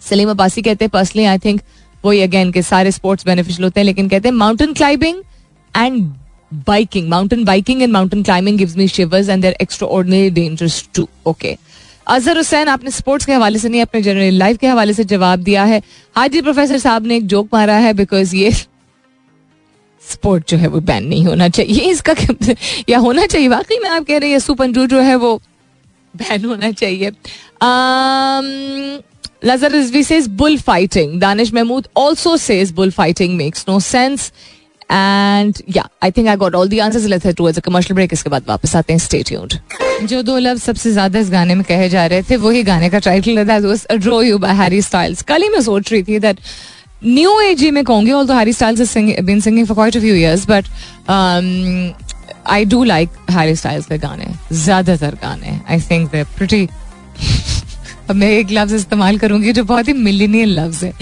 [0.03, 1.61] Salim Abbasi कहते हैं पर्सनली आई थिंक
[2.05, 5.23] वही अगेन के सारे स्पोर्ट्स बेनिफिशियल होते हैं लेकिन कहते हैं mountain climbing
[5.75, 6.13] and
[6.67, 11.09] biking, mountain biking and mountain climbing gives me shivers and they're extraordinarily dangerous too.
[11.27, 11.57] Okay.
[12.07, 15.39] Azhar Hussain आपने स्पोर्ट्स के हवाले से नहीं अपने जनरल लाइफ के हवाले से जवाब
[15.41, 15.83] दिया है।
[16.17, 18.51] हाजी प्रोफेसर साहब ने एक जोक मारा है बिकॉज़ ये
[20.03, 22.15] स्पोर्ट जो है वो बैन नहीं होना चाहिए। इसका
[22.89, 23.49] या होना चाहिए?
[23.49, 25.41] वाकई में आप कह रहे हैं सुपंजू जो है वो
[26.15, 27.13] बैन होना चाहिए।
[29.45, 34.33] Lazar Rizvi says bull fighting Danish Mahmood also says bull fighting makes no sense
[34.93, 38.13] and yeah I think I got all the answers let's head towards a commercial break
[38.13, 39.55] इसके बाद वापस आते हैं स्टे ट्यून्ड
[40.09, 42.99] जो दो लफ्ज सबसे ज़्यादा इस गाने में कहे जा रहे थे, वही गाने का
[42.99, 46.39] title that was adore you by Harry Styles कल ही मैं सोच रही थी दैट
[47.05, 50.15] न्यू एज ही में कहूँगी although Harry Styles is been singing for quite a few
[50.15, 50.65] years but
[52.51, 55.59] I do like Harry Styles के गाने, ज़्यादातर गाने.
[55.71, 56.69] आई थिंक दे प्रिटी
[58.13, 60.93] अब मैं एक लफ्ज इस्तेमाल करूँगी जो बहुत ही मिलीनियल लफ्ज है।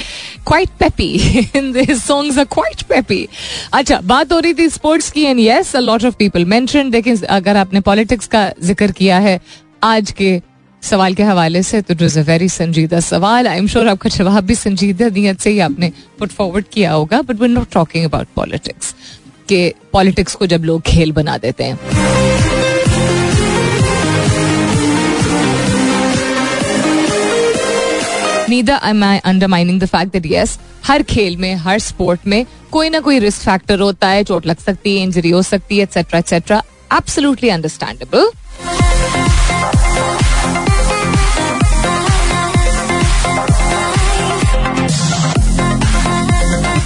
[0.47, 3.27] Quite peppy songs are quite peppy
[3.75, 7.17] अच्छा बात हो रही थी स्पोर्ट्स की and yes a lot of people mention देखिए
[7.31, 9.41] अगर आपने पॉलिटिक्स का ज़िक्र किया है,
[9.83, 10.41] आज के
[10.83, 13.47] सवाल के हवाले से तो इट अ वेरी संजीदा सवाल.
[13.47, 17.23] आई एम श्योर आपका जवाब भी संजीदा नीयत से ही आपने पुट फॉरवर्ड किया होगा
[17.23, 18.95] but we not talking about politics
[19.49, 22.00] के पॉलिटिक्स को जब लोग खेल बना देते हैं।
[28.51, 32.91] Neither am I undermining the fact that yes हर खेल में, हर स्पोर्ट में कोई
[32.91, 36.19] ना कोई रिस्क फैक्टर होता है, चोट लग सकती है इंजरी हो सकती है एक्सेट्रा
[36.19, 38.31] एक्सेट्रा एब्सोल्युटली अंडरस्टैंडेबल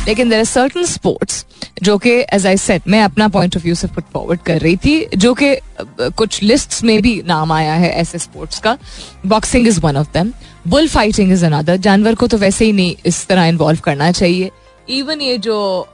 [0.07, 1.45] लेकिन देर आर सर्टन स्पोर्ट्स
[1.83, 4.77] जो कि एज आई सेट मैं अपना पॉइंट ऑफ़ व्यू से पुट फॉरवर्ड कर रही
[4.77, 5.55] थी, जो कि
[6.17, 8.77] कुछ लिस्ट्स में भी नाम आया है ऐसे स्पोर्ट्स का.
[9.27, 10.33] Boxing is one of them
[10.69, 14.51] bull fighting is another जानवर को तो वैसे ही नहीं इस तरह इन्वॉल्व करना चाहिए।
[14.89, 15.87] इवन ये जो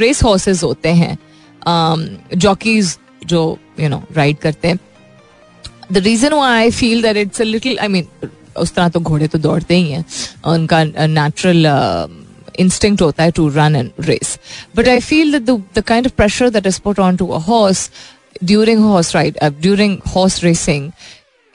[0.00, 1.16] रेस हॉर्सेस होते हैं
[2.36, 4.78] जॉकीज जो यू नो राइड करते हैं
[5.92, 8.28] the reason I feel that it's a little I mean
[8.58, 10.04] उस तरह तो घोड़े तो दौड़ते ही हैं।
[10.46, 11.66] उनका नेचुरल
[12.60, 14.28] instinct होता है to run and race.
[14.76, 17.82] But I feel the the of pressure that is put on to onto a horse
[18.50, 19.92] during horse ride uh, during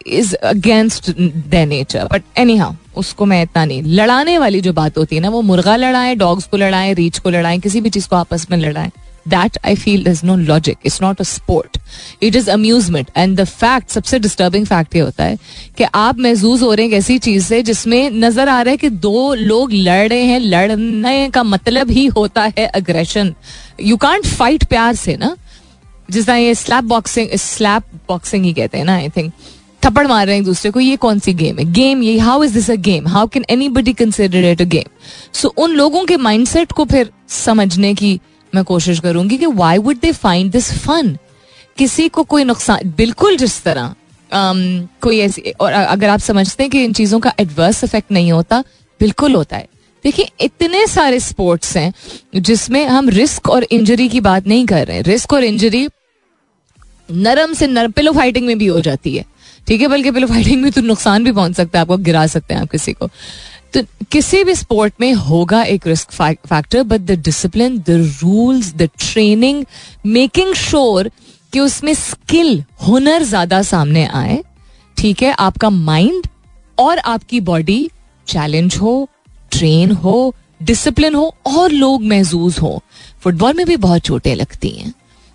[0.06, 1.06] racing is against
[1.50, 2.08] their nature.
[2.08, 5.76] But anyhow, उसको मैं इतना नहीं लड़ाने वाली जो बात होती है ना वो मुर्गा
[5.76, 8.92] लड़ाए डॉग्स को लड़ाए रीच को लड़ाए किसी भी चीज़ को आपस में लड़ाए
[9.28, 11.78] that I feel is no logic it's not a sport
[12.24, 15.38] it is amusement and the fact सबसे डिस्टर्बिंग फैक्ट ये होता है
[15.78, 18.90] कि आप महसूस हो रहे हैं ऐसी चीज़ से जिसमें नज़र आ रहा है कि
[18.90, 23.36] दो लोग लड़ रहे हैं। लड़ने का मतलब ही होता है अग्रेशन
[23.82, 25.38] यू कांट फाइट प्यार से ना।
[26.12, 29.34] जिस तरह ये स्लैप बॉक्सिंग स्लैप बॉक्सिंग ही कहते हैं ना आई थिंक
[29.86, 31.66] थप्पड़ मार रहे हैं एक दूसरे को ये कौन सी गेम है?
[31.74, 34.90] गेम ये how is this a game how can anybody consider it a game
[35.34, 38.20] so उन लोगों के माइंडसेट को फिर समझने की
[38.54, 41.18] मैं कोशिश करूँगी कि why would they find this fun
[41.78, 43.94] किसी को कोई नुकसान बिल्कुल जिस तरह
[44.32, 48.32] um, कोई ऐसी और अगर आप समझते हैं कि इन चीज़ों का एडवर्स इफ़ेक्ट नहीं
[48.32, 48.64] होता
[49.00, 49.68] बिल्कुल होता है।
[50.04, 51.94] देखिए इतने सारे स्पोर्ट्स हैं
[52.36, 55.88] जिसमें हम रिस्क और इंजरी की बात नहीं कर रहे हैं। रिस्क और इंजरी
[57.12, 59.26] नरम से नरम पिलो फाइटिंग में भी हो जाती है।
[59.68, 62.54] ठीक है, बल्कि पिलो फाइटिंग में तो नुकसान भी पहुँच सकता है, आपको गिरा सकते
[62.54, 63.10] हैं आप किसी को।
[63.74, 63.82] तो
[64.12, 69.64] किसी भी स्पोर्ट में होगा एक risk factor but the discipline the rules the training
[70.08, 71.10] making sure
[71.54, 74.44] कि उसमें स्किल हुनर ज़्यादा सामने आए,
[74.98, 76.28] ठीक है, आपका माइंड
[76.78, 77.90] और आपकी बॉडी
[78.28, 79.08] चैलेंज हो
[79.52, 82.82] ट्रेन हो डिसिप्लिन हो, और लोग महजूज हो।
[83.22, 84.94] फुटबॉल में भी बहुत चोटें लगती हैं।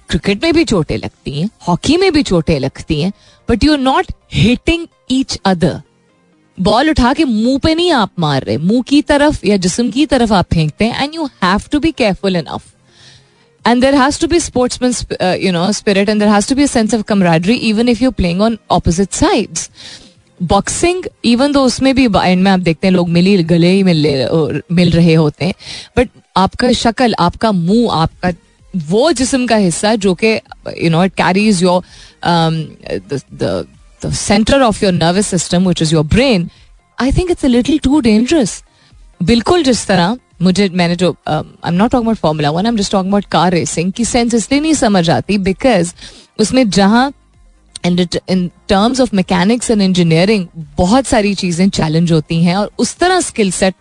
[0.09, 3.13] क्रिकेट में भी चोटें लगती हैं, हॉकी में भी चोटें लगती हैं
[3.49, 5.81] but you are not hitting each other
[6.59, 10.07] ball उठा के मुँह पे नहीं आप मार रहे, मुँह की तरफ़ या जिसम की
[10.07, 12.73] तरफ़ आप फेंकते हैं and you have to be careful enough
[13.65, 14.95] and there has to be sportsman
[15.45, 18.43] you know spirit and there has to be sense of camaraderie even if you playing
[18.43, 19.71] on opposite sides
[20.41, 24.65] boxing even though उसमें भी and में आप देखते हैं, लोग मिली, गले ही मिल
[24.73, 25.55] मिल रहे होते हैं
[25.97, 28.33] बट आपका शक्ल, आपका मुँह, आपका
[28.89, 30.35] वो जिसम का हिस्सा जो कि
[30.83, 31.83] you know it carries your
[34.03, 36.51] the center of your nervous system, which is your brain,
[36.99, 38.63] I think it's a little too dangerous.
[39.23, 42.77] बिल्कुल जिस तरह मुझे मैंने जो I am not talking about Formula one I am
[42.77, 45.93] just talking about car racing की sense इसलिए नहीं समझ आती बिकॉज़
[46.41, 47.13] उसमें जहाँ
[47.87, 50.47] in terms of mechanics and engineering
[50.79, 53.75] बहुत सारी चीज़ें चैलेंज होती हैं और उस तरह स्किल सेट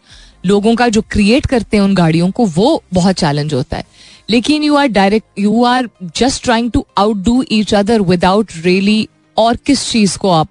[0.45, 3.83] लोगों का जो क्रिएट करते हैं उन गाड़ियों को वो बहुत चैलेंज होता है
[4.29, 6.85] लेकिन you are direct you are just trying to
[7.25, 9.07] outdo each other without really
[9.37, 10.49] और किस चीज़ को आप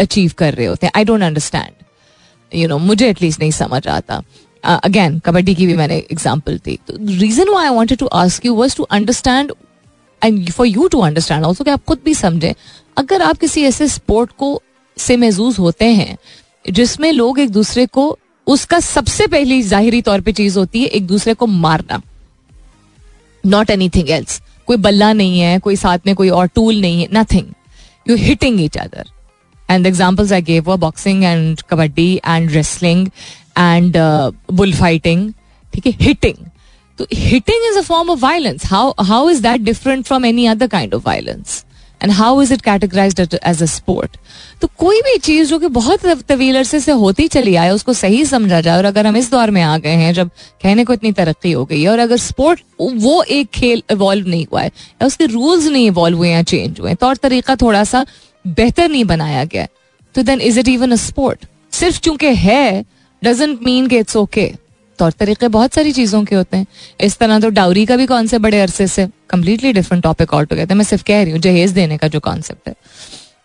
[0.00, 0.92] अचीव कर रहे होते हैं?
[0.96, 4.22] I don't understand you know मुझे एटलीस्ट नहीं समझ आता।
[4.64, 8.46] अगेन uh, कबड्डी की भी मैंने एग्ज़ाम्पल थी तो reason why I wanted to ask
[8.46, 9.52] you was to understand
[10.22, 12.52] and for you to understand also कि आप खुद भी समझें।
[12.96, 14.60] अगर आप किसी ऐसे स्पोर्ट को
[14.96, 16.16] से महजूज होते हैं
[16.64, 18.16] जिसमें लोग एक दूसरे को
[18.46, 22.00] उसका सबसे पहली जाहिरी तौर पे चीज़ होती है एक दूसरे को मारना।
[23.46, 27.00] नॉट एनी थिंग एल्स कोई बल्ला नहीं है, कोई साथ में कोई और टूल नहीं
[27.02, 27.46] है nothing
[28.10, 29.10] you hitting each other
[29.70, 33.06] and examples I gave boxing and kabaddi and wrestling
[33.58, 33.96] and
[34.52, 35.32] bull fighting
[35.74, 36.46] ठीक है हिटिंग
[36.98, 40.66] तो hitting is a form of violence how how is that different from any other
[40.66, 41.64] kind of violence
[42.02, 44.16] and how is it categorize as a sport
[44.60, 48.24] तो कोई भी चीज़ जो कि बहुत तवील अरसे से होती चली आए, उसको सही
[48.24, 50.30] समझा जाए, और अगर हम इस दौर में आ गए हैं, जब
[50.62, 54.46] कहने को इतनी तरक्की हो गई है, और अगर स्पोर्ट वो एक खेल इवॉल्व नहीं
[54.52, 58.04] हुआ है, या उसके रूल्स नहीं इवॉल्व हुए या चेंज हुए तौर तरीका थोड़ा सा
[58.44, 59.66] बेहतर नहीं बनाया गया
[60.14, 62.84] तो then is it even a sport सिर्फ़ चूँकि है
[63.22, 64.52] डजेंट मीन के इट्स ओके
[65.00, 66.66] तौर तरीके बहुत सारी चीज़ों के होते हैं।
[67.00, 70.74] इस तरह तो डाउरी का भी कॉन्सेप्ट बड़े अरसे से completely different topic all together
[70.74, 72.74] मैं सिर्फ़ कह रही हूँ, जहेज देने का जो कॉन्सेप्ट है।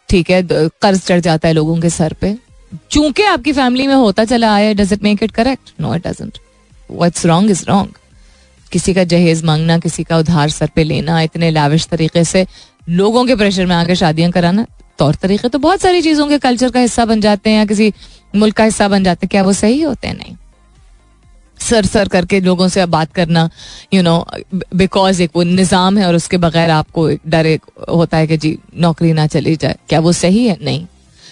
[0.10, 2.36] ठीक है कर्ज चढ़ जाता है लोगों के सर पे।
[2.92, 6.38] चूँकि आपकी फैमिली में होता चला आया does it make it correct no it doesn't
[6.90, 7.98] what's wrong is wrong
[8.72, 12.46] किसी का जहेज मांगना, किसी का उधार सर पे लेना, इतने लाविश तरीके से
[12.92, 14.66] लोगों के प्रेशर में आकर शादियाँ कराना,
[15.00, 17.94] तौर तरीके तो बहुत सारी चीज़ों के कल्चर का हिस्सा बन जाते हैं या किसी
[18.36, 20.16] मुल्क का हिस्सा बन जाते हैं। क्या वो सही होते हैं?
[20.16, 20.36] नहीं।
[21.66, 23.50] सर सर करके लोगों से बात करना
[23.94, 24.26] यू नो
[24.76, 28.58] बिकॉज़ एक वो निज़ाम है और उसके बगैर आपको डर एक होता है कि जी
[28.78, 30.58] नौकरी ना चली जाए। क्या वो सही है?
[30.62, 30.86] नहीं।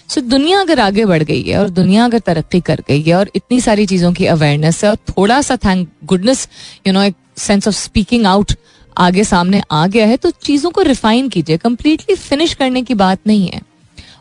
[0.10, 3.16] सो so, दुनिया अगर आगे बढ़ गई है और दुनिया अगर तरक्की कर गई है
[3.16, 6.48] और इतनी सारी चीज़ों की अवेयरनेस है और थोड़ा सा थैंक गुडनेस
[6.88, 8.52] यू नो एक सेंस ऑफ़ स्पीकिंग आउट
[8.98, 13.20] आगे सामने आ गया है तो चीज़ों को रिफाइन कीजिए। कंप्लीटली फिनिश करने की बात
[13.28, 13.62] नहीं है।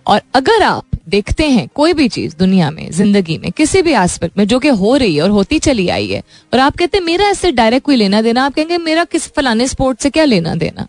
[0.06, 4.38] और अगर आप देखते हैं कोई भी चीज़ दुनिया में, ज़िंदगी में, किसी भी एस्पेक्ट
[4.38, 6.22] में जो कि हो रही है और होती चली आई है।
[6.52, 8.44] और आप कहते हैं, मेरा ऐसे डायरेक्ट कोई लेना देना?
[8.44, 10.86] आप कहेंगे, मेरा किस फलाने स्पोर्ट से क्या लेना देना?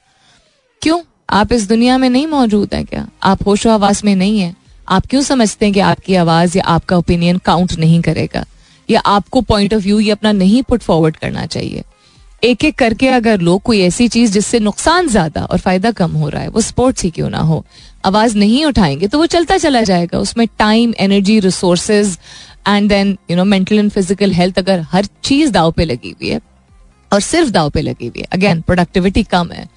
[0.81, 1.01] क्यों?
[1.29, 3.09] आप इस दुनिया में नहीं मौजूद है क्या?
[3.23, 4.55] आप होशो आवास में नहीं है।
[4.89, 8.45] आप क्यों समझते हैं कि आपकी आवाज़ या आपका ओपिनियन काउंट नहीं करेगा?
[8.89, 11.83] या आपको पॉइंट ऑफ़ व्यू ये अपना नहीं पुट फॉरवर्ड करना चाहिए?
[12.43, 16.29] एक एक करके अगर लोग कोई ऐसी चीज़ जिससे नुकसान ज़्यादा और फ़ायदा कम हो
[16.29, 17.63] रहा है, वो स्पोर्ट्स ही क्यों ना हो?
[18.05, 22.17] आवाज़ नहीं उठाएँगे तो वो चलता चला जाएगा। उसमें time, energy resources
[22.67, 26.29] and then you know mental and physical health अगर हर चीज़ दाव पे लगी हुई
[26.29, 26.39] है
[27.11, 29.67] और सिर्फ़ दाव पे लगी हुई है अगेन प्रोडक्टिविटी कम है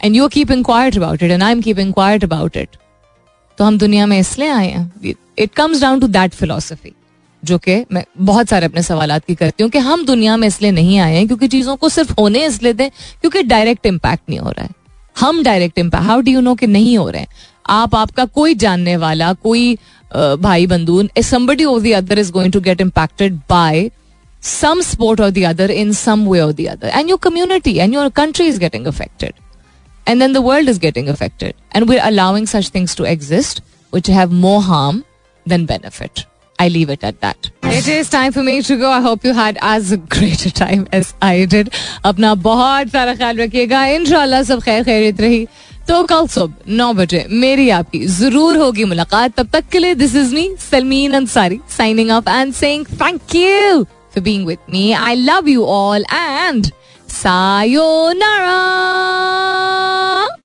[0.00, 2.76] and you keep inquired about it and I am keep inquired about it
[3.58, 6.94] तो हम दुनिया में इसलिए आए हैं। It comes down to that philosophy
[7.42, 10.70] जो कि मैं बहुत सारे अपने सवाल की करती हूँ कि हम दुनिया में इसलिए
[10.72, 14.50] नहीं आए हैं क्योंकि चीज़ों को सिर्फ़ होने इसलिए दें क्योंकि डायरेक्ट इम्पैक्ट नहीं हो
[14.50, 14.70] रहा है।
[15.16, 17.28] हम direct impact how do you know कि नहीं हो रहे हैं?
[17.66, 19.76] आप, आपका कोई जानने वाला, कोई
[20.14, 23.90] भाई बंधु somebody of the other is going to get impacted by
[24.42, 27.94] some sport of the other in some way of the other and your community and
[27.94, 29.32] your country is getting affected
[30.08, 33.62] and then the world is getting affected and we allowing such things to exist
[33.92, 35.02] which have more harm
[35.46, 36.24] than benefit
[36.58, 37.50] I leave it at that.
[37.64, 38.90] It is time for me to go.
[38.90, 41.70] I hope you had as great a time as I did.
[42.04, 45.46] अपना बहुत सारा ख्याल रखिएगा इंशाल्लाह सब खैर खैरियत रही
[45.88, 50.14] तो कल सुबह नौ बजे मेरी आपकी ज़रूर होगी मुलाकात तब तक के लिए this
[50.16, 55.14] is me Salmeen Ansari signing off and saying thank you for being with me I
[55.24, 56.70] love you all and
[57.12, 58.60] sayonara